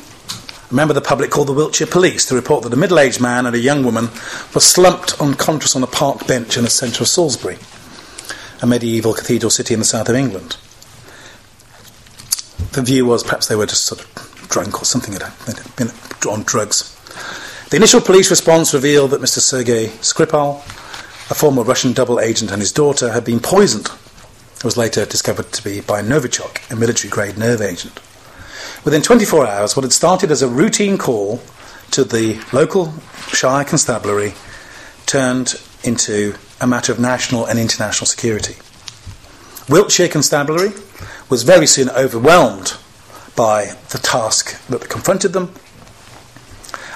[0.73, 3.21] a member of the public called the Wiltshire Police to report that a middle aged
[3.21, 4.09] man and a young woman
[4.55, 7.59] were slumped unconscious on a park bench in the centre of Salisbury,
[8.63, 10.57] a medieval cathedral city in the south of England.
[12.73, 15.91] The view was perhaps they were just sort of drunk or something, they'd been
[16.29, 16.97] on drugs.
[17.69, 19.41] The initial police response revealed that Mr.
[19.41, 20.57] Sergei Skripal,
[21.31, 23.91] a former Russian double agent, and his daughter had been poisoned.
[24.57, 28.01] It was later discovered to be by Novichok, a military grade nerve agent.
[28.85, 31.41] Within 24 hours, what had started as a routine call
[31.93, 32.93] to the local
[33.29, 34.35] Shire Constabulary
[35.07, 38.57] turned into a matter of national and international security.
[39.69, 40.73] Wiltshire Constabulary
[41.31, 42.77] was very soon overwhelmed
[43.37, 45.55] by the task that confronted them,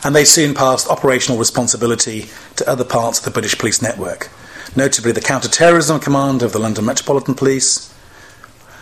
[0.03, 4.29] and they soon passed operational responsibility to other parts of the British police network,
[4.75, 7.95] notably the Counter-Terrorism Command of the London Metropolitan Police,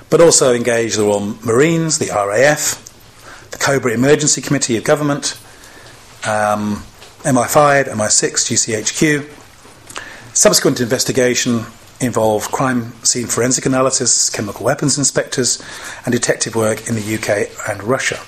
[0.09, 2.84] but also engaged the Royal Marines, the RAF,
[3.55, 5.39] the Cobra Emergency Committee of Government,
[6.27, 6.83] um,
[7.23, 9.31] MI5, MI6, GCHQ.
[10.35, 11.65] Subsequent investigation
[12.01, 15.63] involved crime scene forensic analysis, chemical weapons inspectors,
[16.05, 18.19] and detective work in the UK and Russia.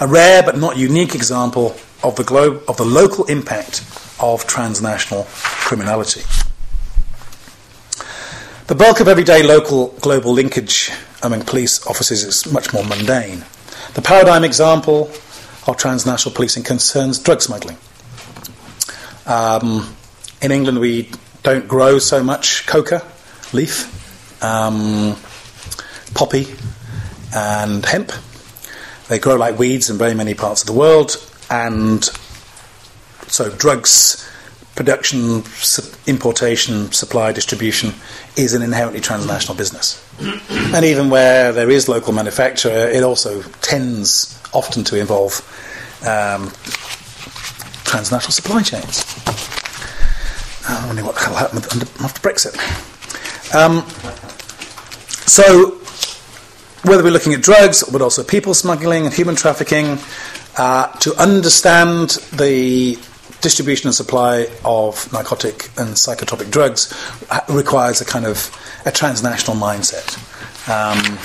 [0.00, 3.82] A rare but not unique example of the, glo- of the local impact
[4.20, 6.20] of transnational criminality.
[8.66, 10.90] The bulk of everyday local global linkage
[11.22, 13.44] among police officers is much more mundane.
[13.94, 15.10] The paradigm example
[15.66, 17.78] of transnational policing concerns drug smuggling.
[19.26, 19.94] Um,
[20.42, 21.10] in England, we
[21.42, 23.02] don't grow so much coca
[23.52, 25.16] leaf, um,
[26.12, 26.46] poppy,
[27.34, 28.12] and hemp.
[29.08, 31.16] They grow like weeds in very many parts of the world,
[31.48, 32.04] and
[33.28, 34.28] so drugs
[34.74, 35.44] production,
[36.06, 37.94] importation, supply, distribution
[38.36, 40.03] is an inherently transnational business.
[40.20, 45.40] And even where there is local manufacture, it also tends often to involve
[46.06, 46.50] um,
[47.84, 49.04] transnational supply chains.
[50.66, 51.58] I wonder what will happen
[52.04, 52.54] after Brexit.
[53.54, 53.86] Um,
[55.26, 55.78] so,
[56.88, 59.98] whether we're looking at drugs, but also people smuggling and human trafficking,
[60.56, 62.98] uh, to understand the
[63.44, 66.92] distribution and supply of narcotic and psychotropic drugs
[67.50, 68.50] requires a kind of
[68.86, 70.16] a transnational mindset.
[70.66, 71.18] Um,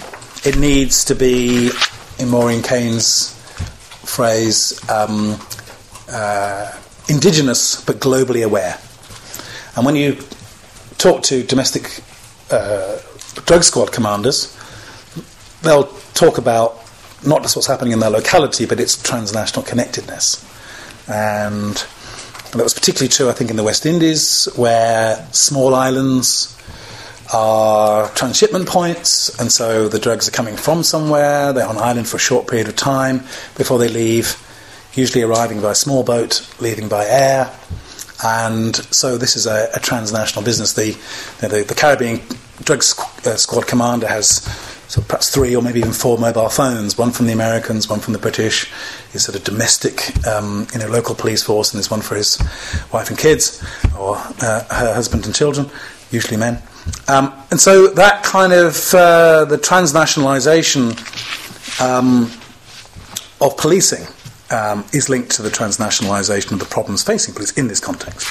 [0.44, 1.72] it needs to be,
[2.20, 3.34] in Maureen Cain's
[4.04, 5.40] phrase, um,
[6.12, 6.78] uh,
[7.08, 8.78] indigenous but globally aware.
[9.78, 10.18] And when you
[10.98, 12.02] talk to domestic
[12.52, 13.00] uh,
[13.46, 14.58] drug squad commanders,
[15.62, 16.84] they'll talk about
[17.26, 20.46] not just what's happening in their locality, but its transnational connectedness.
[21.08, 21.82] And
[22.52, 26.56] and that was particularly true, I think, in the West Indies, where small islands
[27.34, 32.18] are transshipment points, and so the drugs are coming from somewhere, they're on island for
[32.18, 33.20] a short period of time
[33.56, 34.36] before they leave,
[34.94, 37.52] usually arriving by small boat, leaving by air,
[38.24, 40.74] And so this is a, a transnational business.
[40.74, 40.92] The,
[41.40, 42.22] the, the Caribbean
[42.64, 44.46] Drug uh, Squad commander has
[44.90, 48.12] so perhaps three or maybe even four mobile phones, one from the Americans, one from
[48.12, 48.72] the British,
[49.12, 52.40] his sort of domestic, um, you know, local police force, and there's one for his
[52.92, 53.64] wife and kids,
[53.96, 55.70] or uh, her husband and children,
[56.10, 56.60] usually men.
[57.08, 60.98] Um, and so that kind of uh, the transnationalisation
[61.80, 62.32] um,
[63.40, 64.08] of policing
[64.50, 68.28] um, is linked to the transnationalisation of the problems facing police in this context.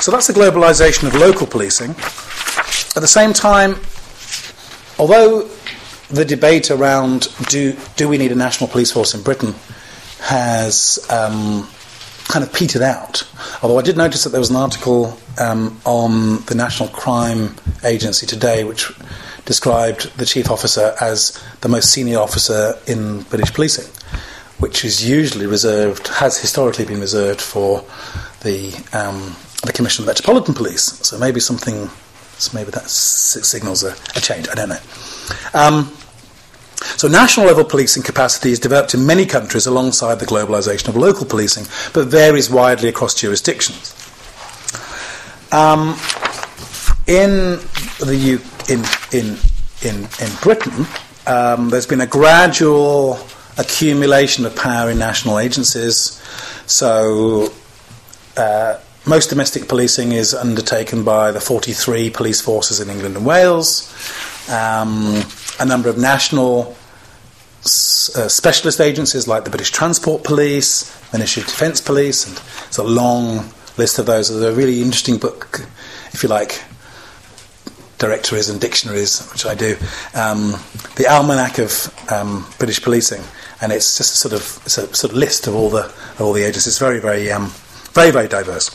[0.00, 1.90] So that's the globalisation of local policing.
[1.90, 3.76] At the same time,
[4.98, 5.48] although
[6.10, 9.54] the debate around do, do we need a national police force in Britain
[10.20, 11.68] has um,
[12.28, 13.26] kind of petered out.
[13.62, 17.54] Although I did notice that there was an article um, on the National Crime
[17.84, 18.92] Agency today which
[19.44, 23.90] described the chief officer as the most senior officer in British policing,
[24.58, 27.84] which is usually reserved, has historically been reserved for
[28.40, 30.98] the um, the Commission of Metropolitan Police.
[31.06, 31.90] So maybe something,
[32.38, 34.48] so maybe that signals a, a, change.
[34.48, 34.80] I don't know.
[35.54, 35.92] Um,
[36.96, 41.26] so national level policing capacity is developed in many countries alongside the globalisation of local
[41.26, 43.94] policing, but varies widely across jurisdictions.
[45.50, 45.96] Um,
[47.06, 47.58] in
[48.00, 49.38] the U- in in
[49.82, 50.86] in in Britain,
[51.26, 53.18] um, there's been a gradual
[53.56, 56.20] accumulation of power in national agencies.
[56.66, 57.52] So.
[58.36, 63.92] Uh, most domestic policing is undertaken by the 43 police forces in England and Wales.
[64.48, 65.22] Um,
[65.60, 66.76] a number of national
[67.64, 72.78] uh, specialist agencies like the British Transport Police, the Ministry of Defence Police, and it's
[72.78, 74.28] a long list of those.
[74.28, 75.60] There's a really interesting book,
[76.12, 76.62] if you like,
[77.98, 79.76] directories and dictionaries, which I do,
[80.14, 80.52] um,
[80.96, 83.22] the Almanac of um, British Policing,
[83.60, 86.20] and it's just a sort of it's a sort of list of all the of
[86.20, 86.68] all the agencies.
[86.68, 87.52] It's very very um,
[87.92, 88.70] very very diverse.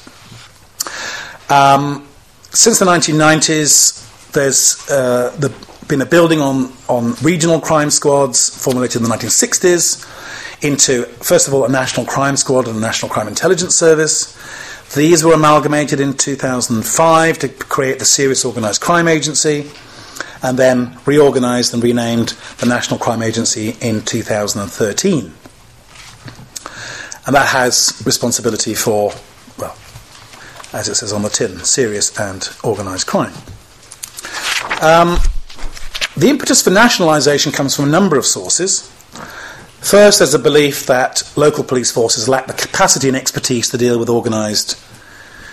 [1.50, 2.08] Um,
[2.52, 5.54] since the 1990s, there's uh, the,
[5.88, 10.06] been a building on, on regional crime squads formulated in the 1960s
[10.64, 14.38] into, first of all, a national crime squad and a national crime intelligence service.
[14.96, 19.70] These were amalgamated in 2005 to create the Serious Organised Crime Agency
[20.42, 25.34] and then reorganised and renamed the National Crime Agency in 2013.
[27.26, 29.12] And that has responsibility for
[30.74, 33.34] as it says on the tin, serious and organised crime.
[34.82, 35.18] Um,
[36.16, 38.90] the impetus for nationalisation comes from a number of sources.
[39.80, 43.98] First, there's a belief that local police forces lack the capacity and expertise to deal
[43.98, 44.78] with organised,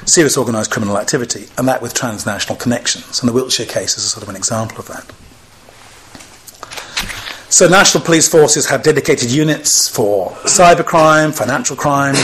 [0.08, 3.20] serious organised criminal activity, and that with transnational connections.
[3.20, 5.12] And the Wiltshire case is sort of an example of that.
[7.48, 12.16] So, national police forces have dedicated units for cybercrime, financial crime,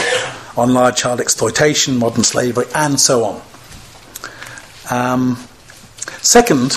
[0.57, 3.43] on large child exploitation, modern slavery, and so on.
[4.91, 5.37] Um,
[6.21, 6.73] second,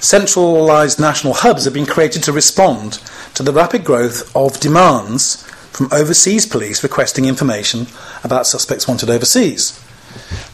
[0.00, 3.00] centralised national hubs have been created to respond
[3.34, 7.86] to the rapid growth of demands from overseas police requesting information
[8.24, 9.82] about suspects wanted overseas.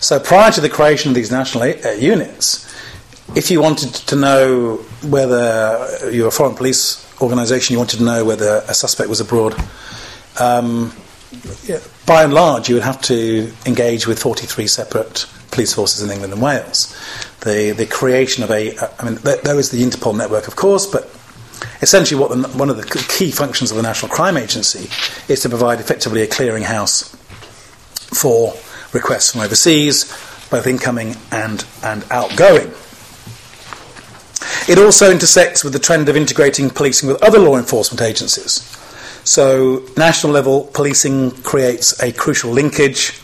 [0.00, 2.64] So prior to the creation of these national uh, units,
[3.34, 8.24] if you wanted to know whether you're a foreign police organisation, you wanted to know
[8.24, 9.54] whether a suspect was abroad,
[10.40, 10.92] um,
[12.06, 16.32] by and large, you would have to engage with 43 separate police forces in England
[16.32, 16.96] and Wales.
[17.40, 20.86] The, the creation of a, I mean, there, there is the Interpol network, of course,
[20.86, 21.04] but
[21.82, 24.88] essentially what the, one of the key functions of the National Crime Agency
[25.32, 27.14] is to provide effectively a clearinghouse
[28.14, 28.54] for
[28.94, 30.04] requests from overseas,
[30.50, 32.72] both incoming and, and outgoing.
[34.68, 38.77] It also intersects with the trend of integrating policing with other law enforcement agencies.
[39.28, 43.20] So, national level policing creates a crucial linkage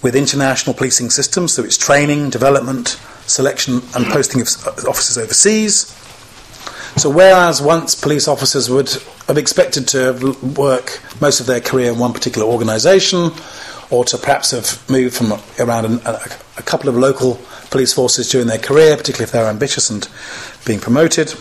[0.00, 4.48] with international policing systems, so it's training, development, selection, and posting of
[4.88, 5.94] officers overseas.
[6.96, 8.88] So, whereas once police officers would
[9.26, 13.30] have expected to work most of their career in one particular organisation,
[13.90, 16.20] or to perhaps have moved from around a,
[16.56, 17.38] a, couple of local
[17.68, 20.08] police forces during their career, particularly if they're ambitious and
[20.64, 21.34] being promoted.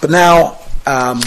[0.00, 1.20] But now, um,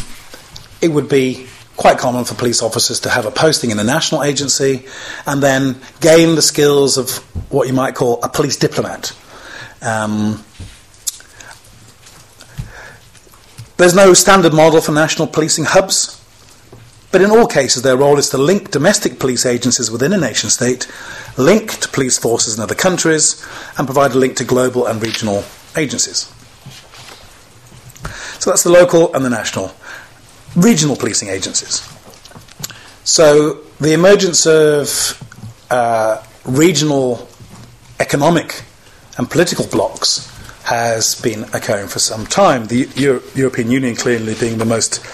[0.81, 4.23] it would be quite common for police officers to have a posting in a national
[4.23, 4.86] agency
[5.26, 7.17] and then gain the skills of
[7.51, 9.11] what you might call a police diplomat.
[9.82, 10.43] Um,
[13.78, 16.21] there's no standard model for national policing hubs,
[17.11, 20.49] but in all cases, their role is to link domestic police agencies within a nation
[20.49, 20.89] state,
[21.38, 23.45] link to police forces in other countries,
[23.78, 25.43] and provide a link to global and regional
[25.76, 26.32] agencies.
[28.39, 29.76] So that's the local and the national
[30.56, 31.82] regional policing agencies.
[33.03, 35.22] So the emergence of
[35.70, 37.28] uh, regional
[37.99, 38.64] economic
[39.18, 40.32] and political blocks
[40.64, 42.66] has been occurring for some time.
[42.66, 45.06] The Euro- European Union clearly being the most,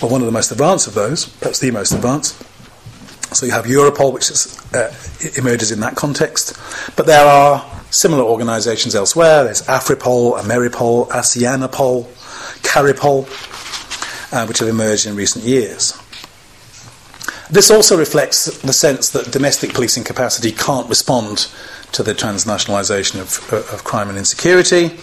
[0.00, 2.42] well, one of the most advanced of those, perhaps the most advanced.
[3.34, 4.94] So you have Europol, which is, uh,
[5.36, 6.56] emerges in that context.
[6.96, 9.44] But there are similar organisations elsewhere.
[9.44, 12.04] There's Afripol, Ameripol, Aseanapol,
[12.62, 13.26] Caripol,
[14.32, 15.98] uh, which have emerged in recent years.
[17.48, 21.48] This also reflects the sense that domestic policing capacity can't respond
[21.92, 24.98] to the transnationalisation of, of crime and insecurity.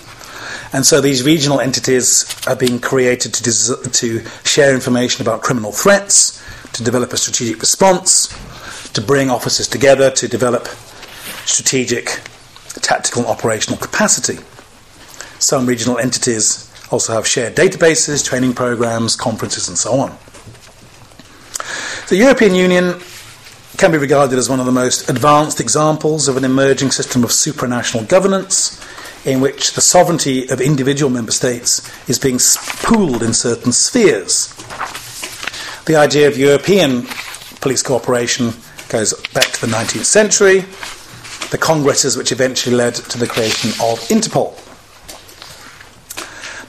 [0.74, 5.72] And so these regional entities are being created to, des- to share information about criminal
[5.72, 6.44] threats,
[6.74, 8.28] to develop a strategic response,
[8.92, 10.68] to bring officers together, to develop
[11.46, 12.06] strategic,
[12.82, 14.40] tactical, and operational capacity.
[15.40, 20.18] Some regional entities also have shared databases, training programs, conferences, and so on.
[22.10, 23.00] The European Union
[23.78, 27.32] can be regarded as one of the most advanced examples of an emerging system of
[27.32, 28.80] supranational governance
[29.26, 32.40] in which the sovereignty of individual member states is being
[32.84, 34.54] pooled in certain spheres.
[35.86, 37.08] The idea of European
[37.62, 38.54] police cooperation
[38.90, 40.60] goes back to the 19th century,
[41.52, 44.63] the congresses which eventually led to the creation of Interpol.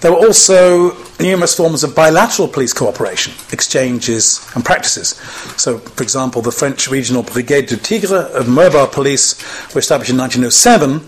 [0.05, 5.15] There were also numerous forms of bilateral police cooperation, exchanges, and practices.
[5.57, 9.41] So, for example, the French regional Brigade du Tigre of mobile police
[9.75, 10.99] were established in 1907,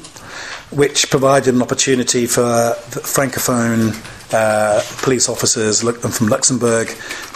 [0.79, 2.41] which provided an opportunity for
[2.89, 3.93] francophone
[4.33, 6.89] uh, police officers from Luxembourg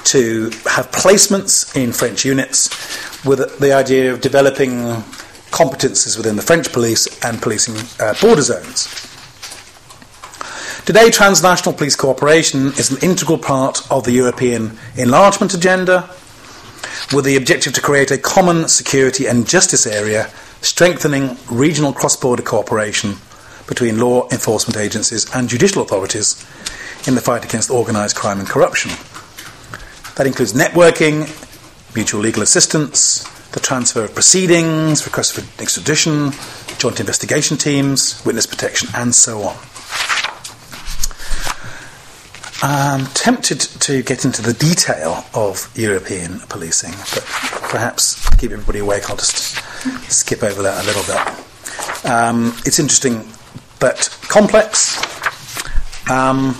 [0.04, 2.70] to have placements in French units
[3.26, 4.80] with the idea of developing
[5.50, 9.10] competences within the French police and policing uh, border zones.
[10.90, 16.10] Today, transnational police cooperation is an integral part of the European enlargement agenda,
[17.12, 20.28] with the objective to create a common security and justice area,
[20.62, 23.14] strengthening regional cross border cooperation
[23.68, 26.44] between law enforcement agencies and judicial authorities
[27.06, 28.90] in the fight against organised crime and corruption.
[30.16, 31.30] That includes networking,
[31.94, 33.22] mutual legal assistance,
[33.52, 36.32] the transfer of proceedings, requests for extradition,
[36.78, 39.69] joint investigation teams, witness protection, and so on.
[42.62, 47.24] I'm tempted to get into the detail of European policing, but
[47.70, 49.54] perhaps to keep everybody awake, I'll just
[50.12, 52.10] skip over that a little bit.
[52.10, 53.26] Um, it's interesting
[53.78, 54.98] but complex.
[56.10, 56.52] Um,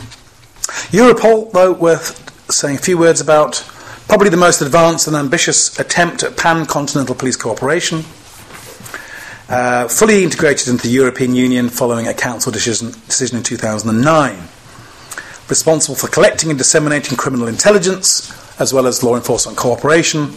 [0.90, 3.62] Europol, though, worth saying a few words about,
[4.09, 8.05] probably the most advanced and ambitious attempt at pan continental police cooperation.
[9.51, 14.48] Uh, fully integrated into the European Union following a Council decision, decision in 2009
[15.51, 20.32] responsible for collecting and disseminating criminal intelligence, as well as law enforcement cooperation.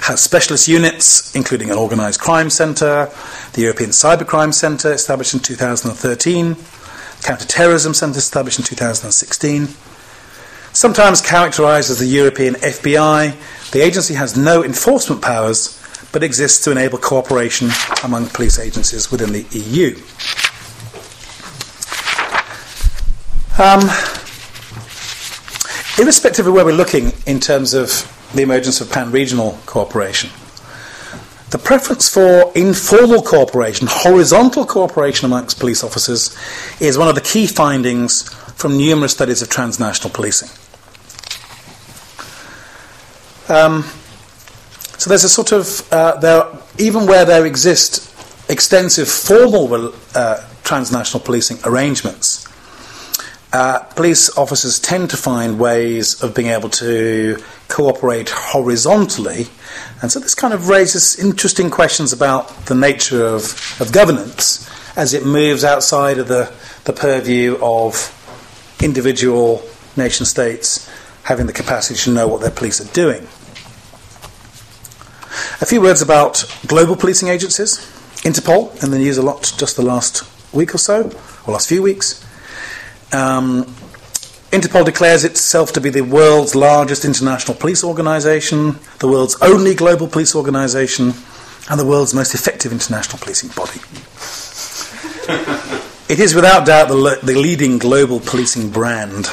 [0.00, 3.10] Has specialist units, including an organised crime centre,
[3.52, 6.56] the European Cybercrime Centre, established in 2013,
[7.22, 9.68] Counter-Terrorism Centre, established in 2016.
[10.72, 13.36] Sometimes characterised as the European FBI,
[13.72, 15.76] the agency has no enforcement powers
[16.12, 17.68] but exists to enable cooperation
[18.02, 19.96] among police agencies within the EU.
[23.60, 23.82] Um,
[25.98, 27.90] irrespective of where we're looking in terms of
[28.34, 30.30] the emergence of pan regional cooperation,
[31.50, 36.34] the preference for informal cooperation, horizontal cooperation amongst police officers,
[36.80, 40.48] is one of the key findings from numerous studies of transnational policing.
[43.54, 43.82] Um,
[44.96, 46.46] so there's a sort of uh, there,
[46.78, 48.10] even where there exist
[48.48, 52.46] extensive formal uh, transnational policing arrangements,
[53.52, 57.36] uh, police officers tend to find ways of being able to
[57.68, 59.46] cooperate horizontally.
[60.02, 65.14] And so this kind of raises interesting questions about the nature of, of governance as
[65.14, 66.52] it moves outside of the,
[66.84, 68.16] the purview of
[68.82, 69.62] individual
[69.96, 70.88] nation states
[71.24, 73.22] having the capacity to know what their police are doing.
[75.60, 77.78] A few words about global policing agencies.
[78.22, 81.10] Interpol, in the news a lot just the last week or so,
[81.46, 82.24] or last few weeks.
[83.12, 83.64] Um,
[84.52, 90.08] Interpol declares itself to be the world's largest international police organisation, the world's only global
[90.08, 91.14] police organisation,
[91.70, 93.80] and the world's most effective international policing body.
[96.08, 99.30] it is without doubt the, le- the leading global policing brand.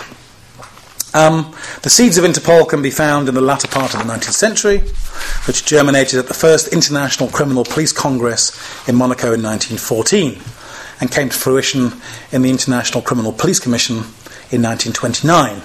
[1.16, 4.34] Um, the seeds of Interpol can be found in the latter part of the 19th
[4.34, 4.80] century,
[5.48, 8.52] which germinated at the first International Criminal Police Congress
[8.88, 10.57] in Monaco in 1914
[11.00, 11.94] and came to fruition
[12.32, 13.98] in the International Criminal Police Commission
[14.50, 15.62] in 1929,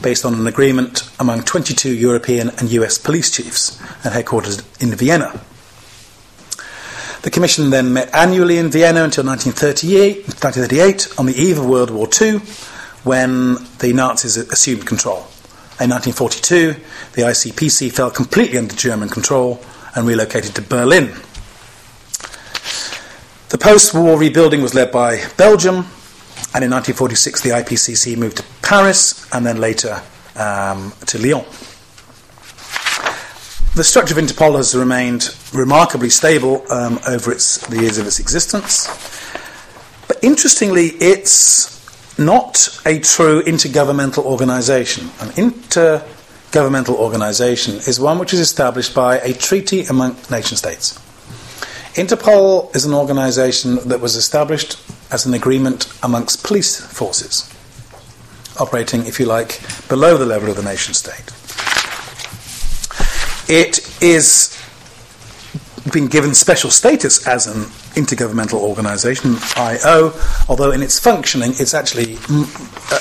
[0.00, 5.40] based on an agreement among 22 European and US police chiefs and headquartered in Vienna.
[7.22, 11.90] The Commission then met annually in Vienna until 1938, 1938 on the eve of World
[11.90, 12.38] War II,
[13.04, 15.28] when the Nazis assumed control.
[15.80, 16.74] In 1942,
[17.14, 19.62] the ICPC fell completely under German control
[19.94, 21.12] and relocated to Berlin.
[23.52, 25.84] The post war rebuilding was led by Belgium,
[26.54, 30.00] and in 1946, the IPCC moved to Paris and then later
[30.36, 31.44] um, to Lyon.
[33.74, 38.18] The structure of Interpol has remained remarkably stable um, over its, the years of its
[38.18, 38.88] existence.
[40.08, 45.10] But interestingly, it's not a true intergovernmental organisation.
[45.20, 50.98] An intergovernmental organisation is one which is established by a treaty among nation states.
[51.94, 54.78] Interpol is an organisation that was established
[55.12, 57.52] as an agreement amongst police forces,
[58.58, 61.30] operating, if you like, below the level of the nation state.
[63.46, 64.58] It is
[65.92, 67.64] been given special status as an
[67.94, 70.14] intergovernmental organisation, IO,
[70.48, 72.14] although in its functioning it's actually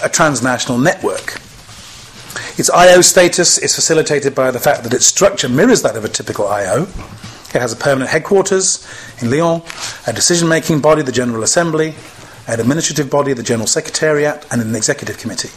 [0.03, 1.39] a transnational network.
[2.57, 6.09] Its IO status is facilitated by the fact that its structure mirrors that of a
[6.09, 6.87] typical IO.
[7.53, 8.87] It has a permanent headquarters
[9.21, 9.61] in Lyon,
[10.07, 11.95] a decision making body, the General Assembly,
[12.47, 15.49] an administrative body, the General Secretariat, and an executive committee.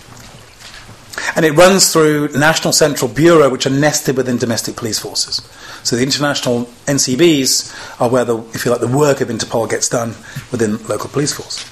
[1.36, 5.36] And it runs through National Central Bureau, which are nested within domestic police forces.
[5.82, 9.88] So the international NCBs are where the, if you like, the work of Interpol gets
[9.88, 10.10] done
[10.50, 11.64] within local police force.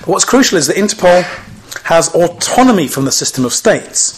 [0.00, 1.22] But what's crucial is that Interpol
[1.84, 4.16] has autonomy from the system of states.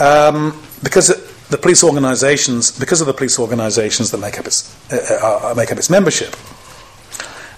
[0.00, 1.10] Um, because
[1.52, 5.70] the police organisations, because of the police organisations that make up its, uh, uh, make
[5.70, 6.34] up its membership,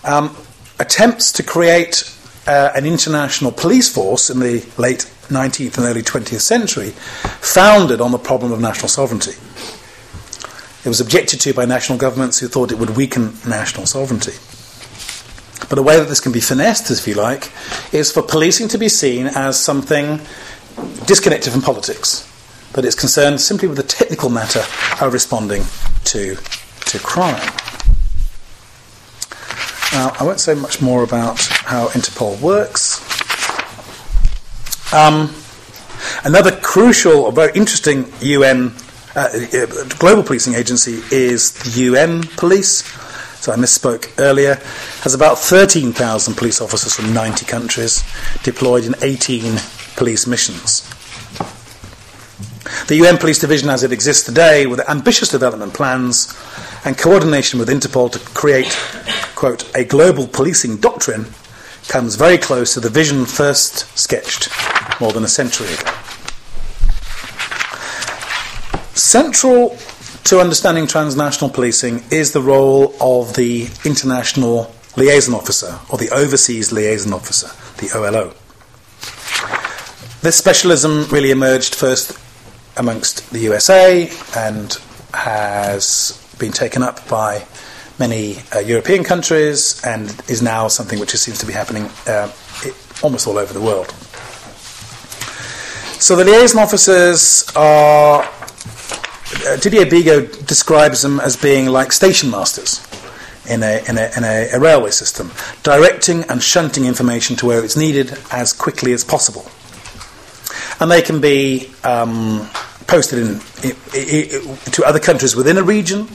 [0.03, 0.37] um,
[0.81, 2.13] attempts to create
[2.47, 6.91] uh, an international police force in the late 19th and early 20th century
[7.41, 9.33] founded on the problem of national sovereignty.
[10.85, 14.35] It was objected to by national governments who thought it would weaken national sovereignty.
[15.71, 17.51] But a way that this can be finessed, if you like,
[17.93, 20.21] is for policing to be seen as something
[21.07, 22.29] disconnected from politics,
[22.75, 24.61] that it's concerned simply with the technical matter
[25.01, 25.63] of responding
[26.05, 26.37] to,
[26.87, 27.41] to crime.
[29.93, 33.01] Now, I won't say much more about how Interpol works.
[34.93, 35.33] Um,
[36.25, 38.75] another crucial or very interesting UN
[39.15, 39.67] uh, uh,
[40.01, 42.83] global policing agency is the UN Police.
[43.41, 44.57] So I misspoke earlier.
[45.03, 48.03] Has about 13,000 police officers from 90 countries
[48.43, 49.59] deployed in 18
[49.97, 50.91] police missions.
[52.87, 56.35] The UN Police Division, as it exists today, with ambitious development plans
[56.85, 58.73] and coordination with Interpol to create,
[59.35, 61.27] quote, a global policing doctrine,
[61.89, 64.49] comes very close to the vision first sketched
[65.01, 65.91] more than a century ago.
[68.95, 69.77] Central
[70.25, 76.73] to understanding transnational policing is the role of the international liaison officer or the overseas
[76.73, 77.49] liaison officer,
[77.79, 78.33] the OLO.
[80.23, 82.19] This specialism really emerged first
[82.77, 84.79] amongst the USA and
[85.13, 87.47] has been taken up by
[87.99, 92.31] many uh, European countries and is now something which seems to be happening uh,
[93.03, 93.91] almost all over the world.
[96.01, 98.29] So the liaison officers are.
[99.47, 102.87] Uh, Didier Bigo describes them as being like station masters
[103.49, 107.65] in, a, in, a, in a, a railway system, directing and shunting information to where
[107.65, 109.51] it's needed as quickly as possible.
[110.81, 112.49] And they can be um,
[112.87, 113.41] posted in,
[114.73, 116.07] to other countries within a region,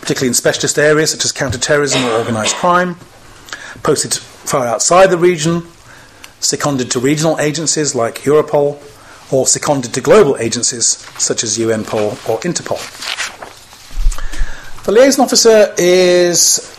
[0.00, 2.96] particularly in specialist areas such as counterterrorism or organised crime,
[3.82, 5.62] posted far outside the region,
[6.40, 8.80] seconded to regional agencies like Europol,
[9.32, 10.86] or seconded to global agencies
[11.18, 12.78] such as UNPOL or Interpol.
[14.84, 16.76] The liaison officer is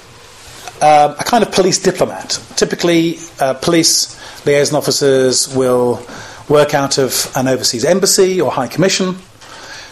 [0.81, 2.39] uh, a kind of police diplomat.
[2.55, 6.05] Typically, uh, police liaison officers will
[6.49, 9.15] work out of an overseas embassy or high commission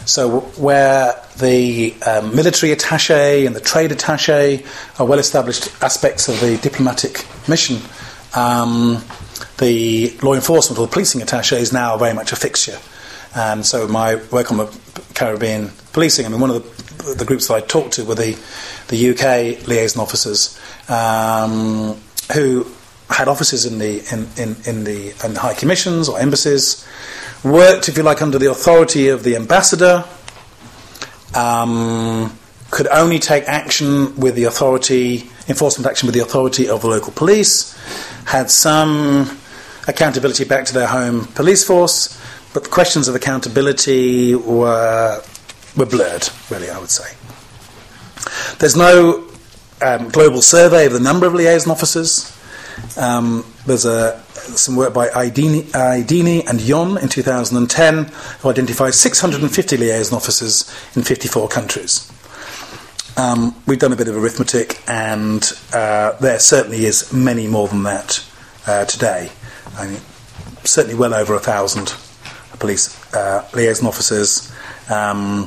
[0.04, 4.64] so, where the um, military attache and the trade attache
[4.98, 7.78] are well established aspects of the diplomatic mission,
[8.34, 9.02] um,
[9.58, 12.78] the law enforcement or the policing attache is now very much a fixture.
[13.36, 14.66] And so, my work on the
[15.14, 18.36] Caribbean policing, I mean, one of the, the groups that I talked to were the,
[18.88, 21.96] the UK liaison officers um,
[22.34, 22.66] who
[23.12, 26.86] had offices in the, in, in, in, the, in the high commissions or embassies
[27.44, 30.04] worked, if you like, under the authority of the ambassador,
[31.34, 32.36] um,
[32.70, 37.12] could only take action with the authority, enforcement action with the authority of the local
[37.12, 37.76] police,
[38.24, 39.38] had some
[39.88, 42.18] accountability back to their home police force,
[42.54, 45.22] but the questions of accountability were,
[45.76, 47.14] were blurred, really, I would say.
[48.58, 49.28] There's no
[49.82, 52.36] um, global survey of the number of liaison officers.
[52.98, 58.04] Um, there's a, some work by Idini, and Yon in 2010
[58.40, 62.10] who identified 650 liaison officers in 54 countries.
[63.16, 65.42] Um, we've done a bit of arithmetic, and
[65.72, 68.24] uh, there certainly is many more than that
[68.66, 69.30] uh, today.
[69.76, 70.00] I mean,
[70.64, 71.94] certainly well over a thousand
[72.58, 74.50] police uh, liaison officers.
[74.90, 75.46] Um,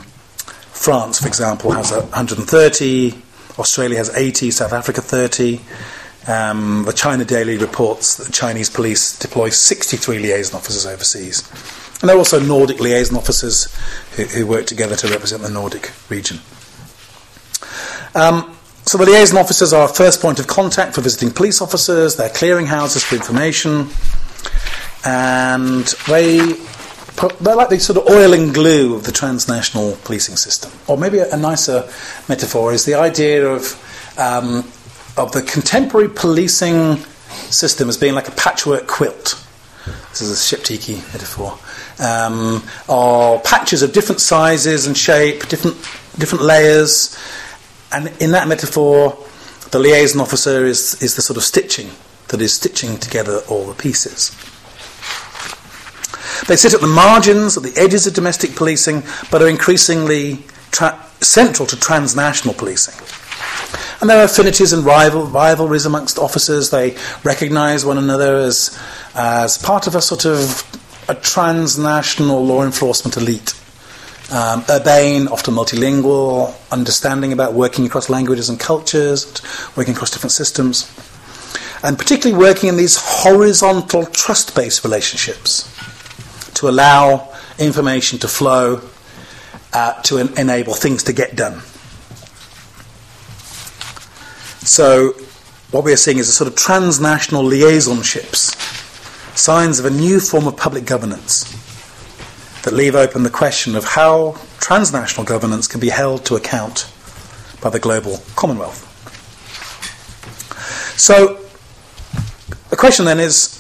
[0.74, 3.22] France, for example, has 130.
[3.58, 4.52] Australia has 80.
[4.52, 5.60] South Africa 30.
[6.28, 11.48] Um, the China Daily reports that Chinese police deploy 63 liaison officers overseas.
[12.02, 13.74] And there are also Nordic liaison officers
[14.16, 16.40] who, who work together to represent the Nordic region.
[18.16, 18.56] Um,
[18.86, 22.30] so the liaison officers are a first point of contact for visiting police officers, they're
[22.30, 23.90] clearinghouses for information,
[25.04, 26.56] and they
[27.40, 30.72] they're like the sort of oil and glue of the transnational policing system.
[30.88, 31.90] Or maybe a, a nicer
[32.28, 33.64] metaphor is the idea of
[34.18, 34.70] um,
[35.18, 36.98] of the contemporary policing
[37.50, 39.42] system as being like a patchwork quilt.
[40.10, 41.58] This is a Sheptycki metaphor.
[42.00, 45.78] Um, or patches of different sizes and shape, different
[46.18, 47.18] different layers,
[47.92, 49.18] and in that metaphor,
[49.72, 51.90] the liaison officer is, is the sort of stitching
[52.30, 54.32] that is stitching together all the pieces.
[56.48, 61.00] They sit at the margins, at the edges of domestic policing, but are increasingly tra-
[61.22, 62.96] central to transnational policing.
[64.02, 66.70] And there are affinities and rival, rivalries amongst officers.
[66.70, 68.78] They recognise one another as,
[69.16, 70.64] as part of a sort of
[71.08, 73.54] a transnational law enforcement elite
[74.32, 79.42] um, urbane, often multilingual, understanding about working across languages and cultures,
[79.76, 80.92] working across different systems,
[81.84, 85.72] and particularly working in these horizontal trust based relationships
[86.56, 88.82] to allow information to flow
[89.74, 91.62] uh, to en- enable things to get done.
[94.66, 95.12] So,
[95.70, 98.56] what we are seeing is a sort of transnational liaisonships,
[99.38, 101.44] signs of a new form of public governance
[102.64, 106.92] that leave open the question of how transnational governance can be held to account
[107.62, 108.82] by the global commonwealth.
[110.98, 111.46] So,
[112.72, 113.60] the question then is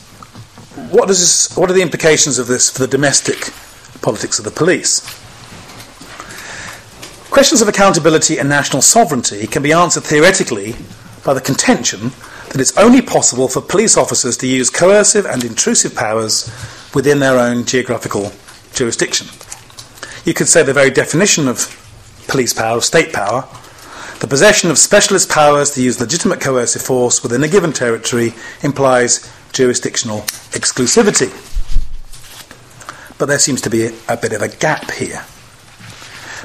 [0.89, 3.51] what, does this, what are the implications of this for the domestic
[4.01, 5.05] politics of the police?
[7.35, 10.73] Questions of accountability and national sovereignty can be answered theoretically
[11.25, 12.11] by the contention
[12.47, 16.49] that it's only possible for police officers to use coercive and intrusive powers
[16.93, 18.31] within their own geographical
[18.71, 19.27] jurisdiction.
[20.23, 21.67] You could say the very definition of
[22.29, 23.45] police power, of state power,
[24.21, 28.33] the possession of specialist powers to use legitimate coercive force within a given territory
[28.63, 30.21] implies jurisdictional
[30.55, 31.27] exclusivity.
[33.19, 35.25] But there seems to be a bit of a gap here.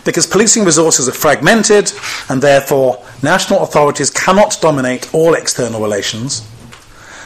[0.04, 1.92] Because policing resources are fragmented,
[2.28, 6.46] and therefore national authorities cannot dominate all external relations,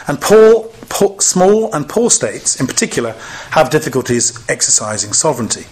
[0.07, 3.13] and poor poor, small and poor states, in particular,
[3.51, 5.65] have difficulties exercising sovereignty.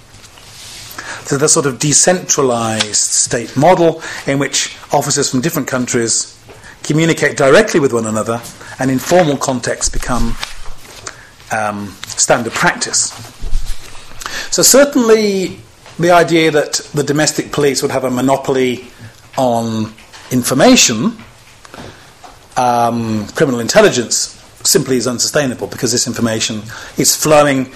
[1.26, 6.38] So the sort of decentralized state model in which officers from different countries
[6.84, 8.42] communicate directly with one another
[8.80, 10.36] and in formal contexts become
[11.52, 13.12] um, standard practice.
[14.52, 15.60] So certainly
[16.00, 18.88] the idea that the domestic police would have a monopoly
[19.38, 19.94] on
[20.32, 21.18] information,
[22.58, 26.62] um, criminal intelligence simply is unsustainable because this information
[26.98, 27.72] is flowing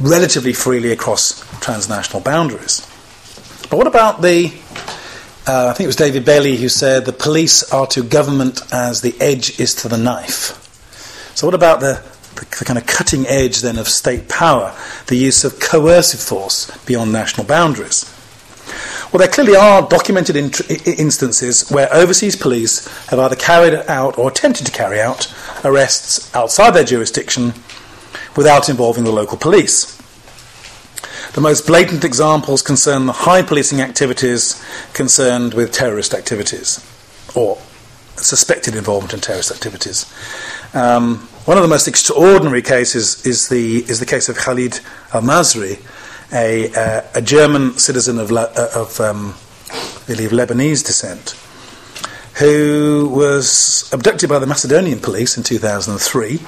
[0.00, 2.86] relatively freely across transnational boundaries.
[3.68, 4.52] But what about the
[5.46, 9.00] uh, I think it was David Bayley who said the police are to government as
[9.00, 10.56] the edge is to the knife.
[11.34, 12.04] So, what about the,
[12.40, 14.74] the, the, kind of cutting edge then of state power,
[15.06, 18.12] the use of coercive force beyond national boundaries?
[19.12, 24.66] Well, there clearly are documented instances where overseas police have either carried out or attempted
[24.66, 25.32] to carry out
[25.64, 27.54] arrests outside their jurisdiction
[28.36, 29.96] without involving the local police.
[31.32, 34.62] The most blatant examples concern the high policing activities
[34.94, 36.84] concerned with terrorist activities
[37.34, 37.58] or
[38.16, 40.12] suspected involvement in terrorist activities.
[40.74, 44.80] Um, one of the most extraordinary cases is the, is the case of Khalid
[45.12, 45.80] al Masri,
[46.32, 49.34] a, uh, a German citizen of, uh, of um,
[49.70, 51.34] I believe, Lebanese descent,
[52.38, 56.40] who was abducted by the Macedonian police in 2003,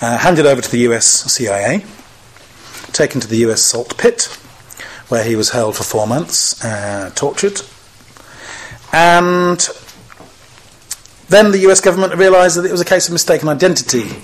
[0.00, 1.84] uh, handed over to the US CIA,
[2.92, 4.24] taken to the US salt pit,
[5.08, 7.62] where he was held for four months, uh, tortured,
[8.92, 9.68] and
[11.28, 14.16] then the US government realised that it was a case of mistaken identity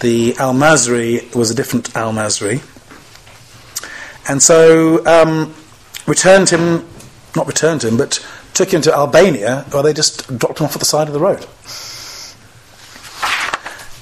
[0.00, 2.62] the Al Masri was a different Al Masri.
[4.28, 5.54] And so um,
[6.06, 6.86] returned him,
[7.34, 10.80] not returned him, but took him to Albania, where they just dropped him off at
[10.80, 11.46] the side of the road.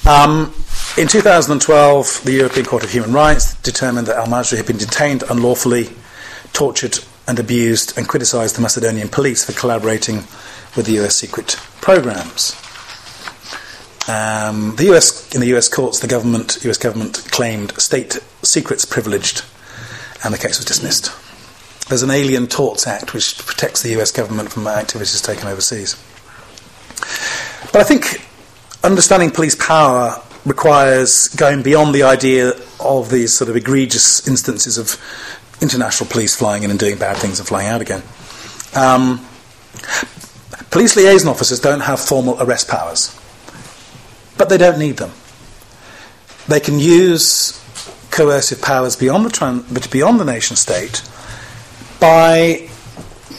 [0.06, 0.54] Um,
[0.98, 5.22] in 2012, the European Court of Human Rights determined that Al Masri had been detained
[5.28, 5.90] unlawfully,
[6.52, 6.98] tortured,
[7.28, 10.24] and abused, and criticised the Macedonian police for collaborating
[10.76, 12.54] with the US secret programs.
[14.08, 19.44] Um, the US in the US courts, the government, US government claimed state secrets privileged
[20.22, 21.10] and the case was dismissed.
[21.88, 25.96] There's an Alien Torts Act which protects the US government from activities taken overseas.
[27.72, 28.22] But I think
[28.84, 35.00] understanding police power requires going beyond the idea of these sort of egregious instances of
[35.60, 38.02] international police flying in and doing bad things and flying out again.
[38.74, 39.26] Um,
[40.70, 43.18] police liaison officers don't have formal arrest powers,
[44.36, 45.10] but they don't need them.
[46.48, 47.62] They can use
[48.10, 51.02] coercive powers beyond the, tran- beyond the nation state
[52.00, 52.68] by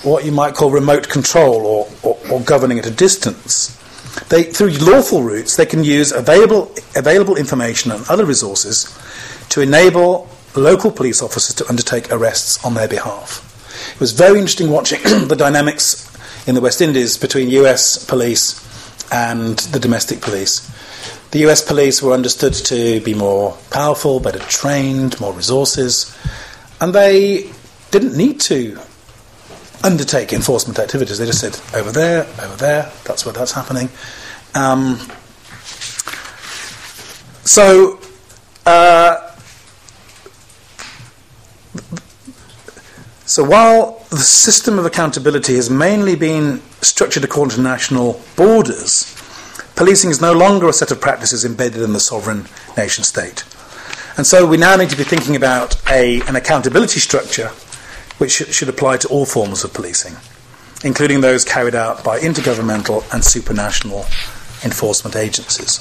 [0.03, 3.73] what you might call remote control or, or, or governing at a distance.
[4.29, 8.97] They, through lawful routes, they can use available, available information and other resources
[9.49, 13.43] to enable local police officers to undertake arrests on their behalf.
[13.93, 16.16] It was very interesting watching the dynamics
[16.47, 18.63] in the West Indies between US police
[19.11, 20.61] and the domestic police.
[21.31, 26.17] The US police were understood to be more powerful, better trained, more resources,
[26.79, 27.51] and they
[27.91, 28.79] didn't need to
[29.83, 31.17] undertake enforcement activities.
[31.17, 33.89] They just said, over there, over there, that's where that's happening.
[34.55, 34.99] Um,
[37.43, 37.99] so,
[38.65, 39.31] uh,
[43.25, 49.17] so while the system of accountability has mainly been structured according to national borders,
[49.77, 53.45] Policing is no longer a set of practices embedded in the sovereign nation state.
[54.17, 57.49] And so we now need to be thinking about a, an accountability structure
[58.17, 60.15] which sh- should apply to all forms of policing,
[60.83, 64.01] including those carried out by intergovernmental and supranational
[64.65, 65.77] enforcement agencies.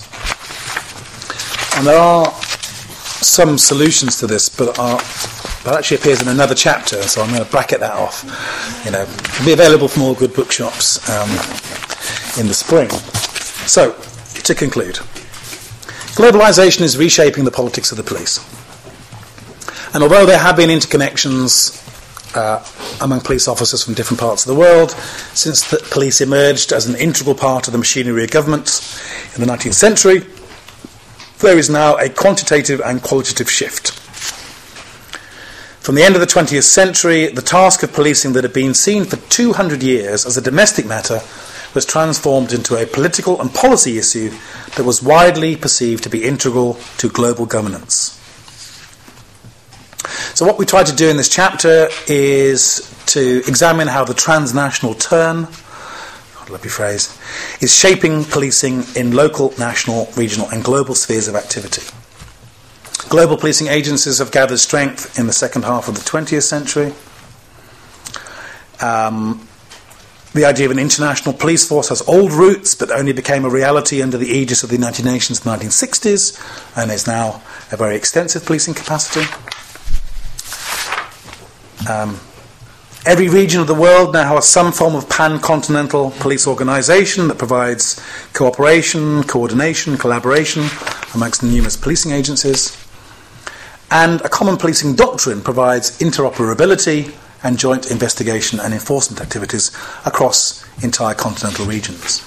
[1.79, 2.31] And there are
[3.23, 5.01] some solutions to this, but are
[5.67, 8.23] but actually appears in another chapter, so I'm going to bracket that off.
[8.85, 11.29] You know, it'll be available from all good bookshops um,
[12.39, 12.89] in the spring.
[13.67, 13.91] So,
[14.45, 14.95] to conclude,
[16.15, 18.39] globalization is reshaping the politics of the police.
[19.93, 21.83] And although there have been interconnections
[22.37, 22.65] uh,
[23.03, 24.93] among police officers from different parts of the world
[25.33, 28.69] since the police emerged as an integral part of the machinery of government
[29.35, 30.25] in the 19th century,
[31.41, 34.06] there is now a quantitative and qualitative shift.
[35.87, 39.05] From the end of the 20th century, the task of policing that had been seen
[39.05, 41.21] for 200 years as a domestic matter
[41.77, 44.31] was transformed into a political and policy issue
[44.75, 48.19] that was widely perceived to be integral to global governance.
[50.35, 54.95] So, what we try to do in this chapter is to examine how the transnational
[54.95, 55.43] turn,
[56.51, 57.17] lovely phrase,
[57.61, 61.87] is shaping policing in local, national, regional, and global spheres of activity.
[63.09, 66.93] Global policing agencies have gathered strength in the second half of the 20th century.
[68.81, 69.47] Um,
[70.33, 74.03] the idea of an international police force has old roots, but only became a reality
[74.03, 77.43] under the aegis of the United Nations in the 1960s, and is now
[77.73, 79.25] a very extensive policing capacity.
[81.89, 82.19] Um,
[83.07, 87.39] every region of the world now has some form of pan continental police organisation that
[87.39, 87.99] provides
[88.33, 90.67] cooperation, coordination, collaboration
[91.15, 92.86] amongst numerous policing agencies.
[93.91, 99.71] And a common policing doctrine provides interoperability and joint investigation and enforcement activities
[100.05, 102.25] across entire continental regions.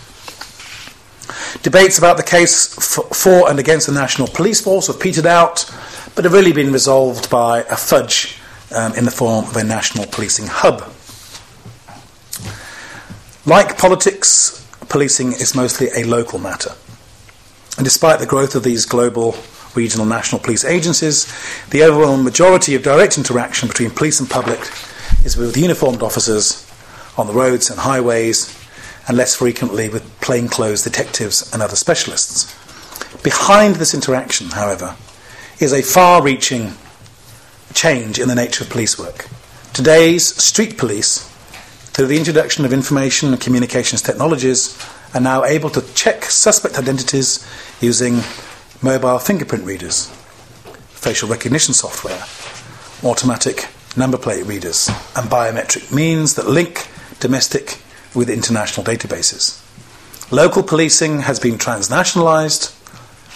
[1.61, 5.69] Debates about the case for and against the national police force have petered out,
[6.15, 8.37] but have really been resolved by a fudge
[8.73, 10.83] um, in the form of a national policing hub.
[13.45, 16.71] Like politics, policing is mostly a local matter.
[17.77, 19.35] And despite the growth of these global
[19.75, 21.31] regional national police agencies,
[21.69, 24.59] the overwhelming majority of direct interaction between police and public
[25.23, 26.65] is with uniformed officers
[27.17, 28.55] on the roads and highways,
[29.07, 32.55] and less frequently with plainclothes detectives and other specialists.
[33.23, 34.95] Behind this interaction, however,
[35.59, 36.73] is a far reaching
[37.73, 39.27] change in the nature of police work.
[39.73, 41.27] Today's street police,
[41.91, 44.77] through the introduction of information and communications technologies,
[45.13, 47.45] are now able to check suspect identities
[47.81, 48.21] using
[48.81, 50.07] mobile fingerprint readers,
[50.89, 52.23] facial recognition software,
[53.03, 53.67] automatic
[53.97, 56.87] number plate readers, and biometric means that link
[57.19, 57.79] domestic
[58.15, 59.61] with international databases.
[60.31, 62.75] Local policing has been transnationalized,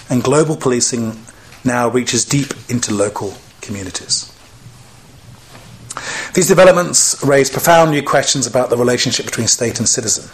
[0.10, 1.20] and global policing
[1.66, 4.30] now reaches deep into local communities.
[6.34, 10.30] These developments raise profound new questions about the relationship between state and citizen.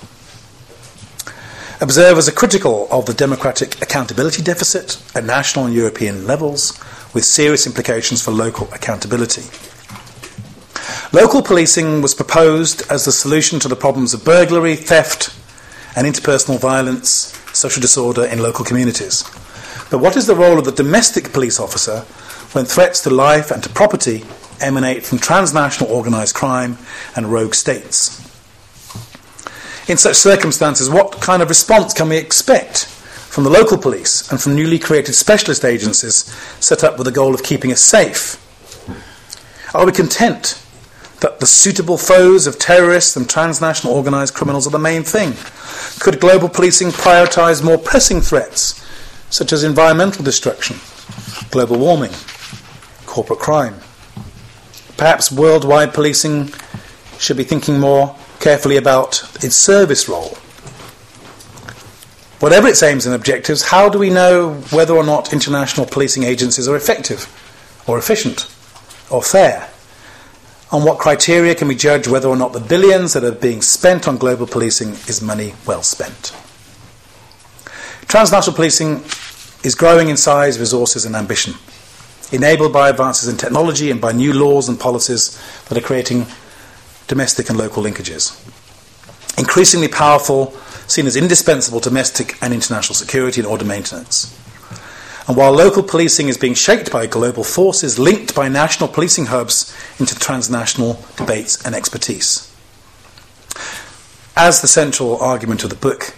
[1.82, 6.77] Observers are critical of the democratic accountability deficit at national and European levels,
[7.13, 9.43] with serious implications for local accountability.
[11.13, 15.34] Local policing was proposed as the solution to the problems of burglary, theft,
[15.95, 19.23] and interpersonal violence, social disorder in local communities.
[19.89, 22.01] But what is the role of the domestic police officer
[22.51, 24.25] when threats to life and to property
[24.59, 26.77] emanate from transnational organised crime
[27.15, 28.28] and rogue states?
[29.89, 34.39] In such circumstances, what kind of response can we expect from the local police and
[34.39, 36.25] from newly created specialist agencies
[36.59, 38.37] set up with the goal of keeping us safe?
[39.73, 40.63] Are we content
[41.21, 45.33] that the suitable foes of terrorists and transnational organised criminals are the main thing?
[45.99, 48.85] Could global policing prioritise more pressing threats,
[49.31, 50.77] such as environmental destruction,
[51.49, 52.11] global warming,
[53.07, 53.73] corporate crime?
[54.97, 56.53] Perhaps worldwide policing
[57.17, 60.37] should be thinking more carefully about its service role.
[62.39, 66.67] Whatever its aims and objectives, how do we know whether or not international policing agencies
[66.67, 67.27] are effective,
[67.85, 68.49] or efficient,
[69.09, 69.69] or fair?
[70.71, 74.07] On what criteria can we judge whether or not the billions that are being spent
[74.07, 76.33] on global policing is money well spent?
[78.07, 79.03] Transnational policing
[79.63, 81.55] is growing in size, resources, and ambition,
[82.31, 85.37] enabled by advances in technology and by new laws and policies
[85.67, 86.25] that are creating
[87.10, 88.39] domestic and local linkages.
[89.38, 90.51] Increasingly powerful,
[90.88, 94.34] seen as indispensable domestic and international security and order maintenance.
[95.28, 99.76] And while local policing is being shaped by global forces linked by national policing hubs
[99.99, 102.45] into transnational debates and expertise.
[104.36, 106.16] As the central argument of the book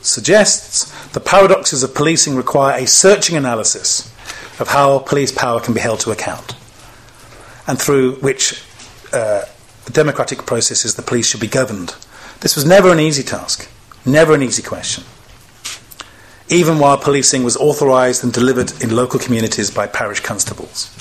[0.00, 4.10] suggests, the paradoxes of policing require a searching analysis
[4.58, 6.54] of how police power can be held to account,
[7.66, 8.64] and through which
[9.12, 9.42] uh,
[9.92, 11.94] democratic processes the police should be governed.
[12.40, 13.68] This was never an easy task,
[14.04, 15.04] never an easy question
[16.50, 20.94] even while policing was authorised and delivered in local communities by parish constables.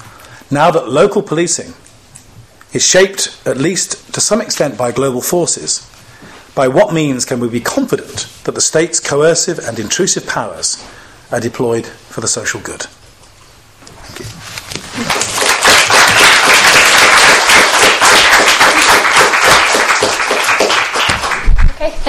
[0.51, 1.73] Now that local policing
[2.71, 5.89] is shaped, at least to some extent, by global forces,
[6.53, 10.85] by what means can we be confident that the state's coercive and intrusive powers
[11.31, 12.83] are deployed for the social good?
[14.03, 14.19] Thank
[15.33, 15.38] you.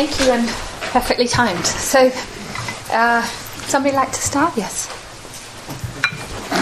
[0.06, 0.48] Thank you, and
[0.92, 1.66] perfectly timed.
[1.66, 2.10] So,
[2.90, 3.22] uh,
[3.66, 4.56] somebody like to start?
[4.56, 4.99] Yes.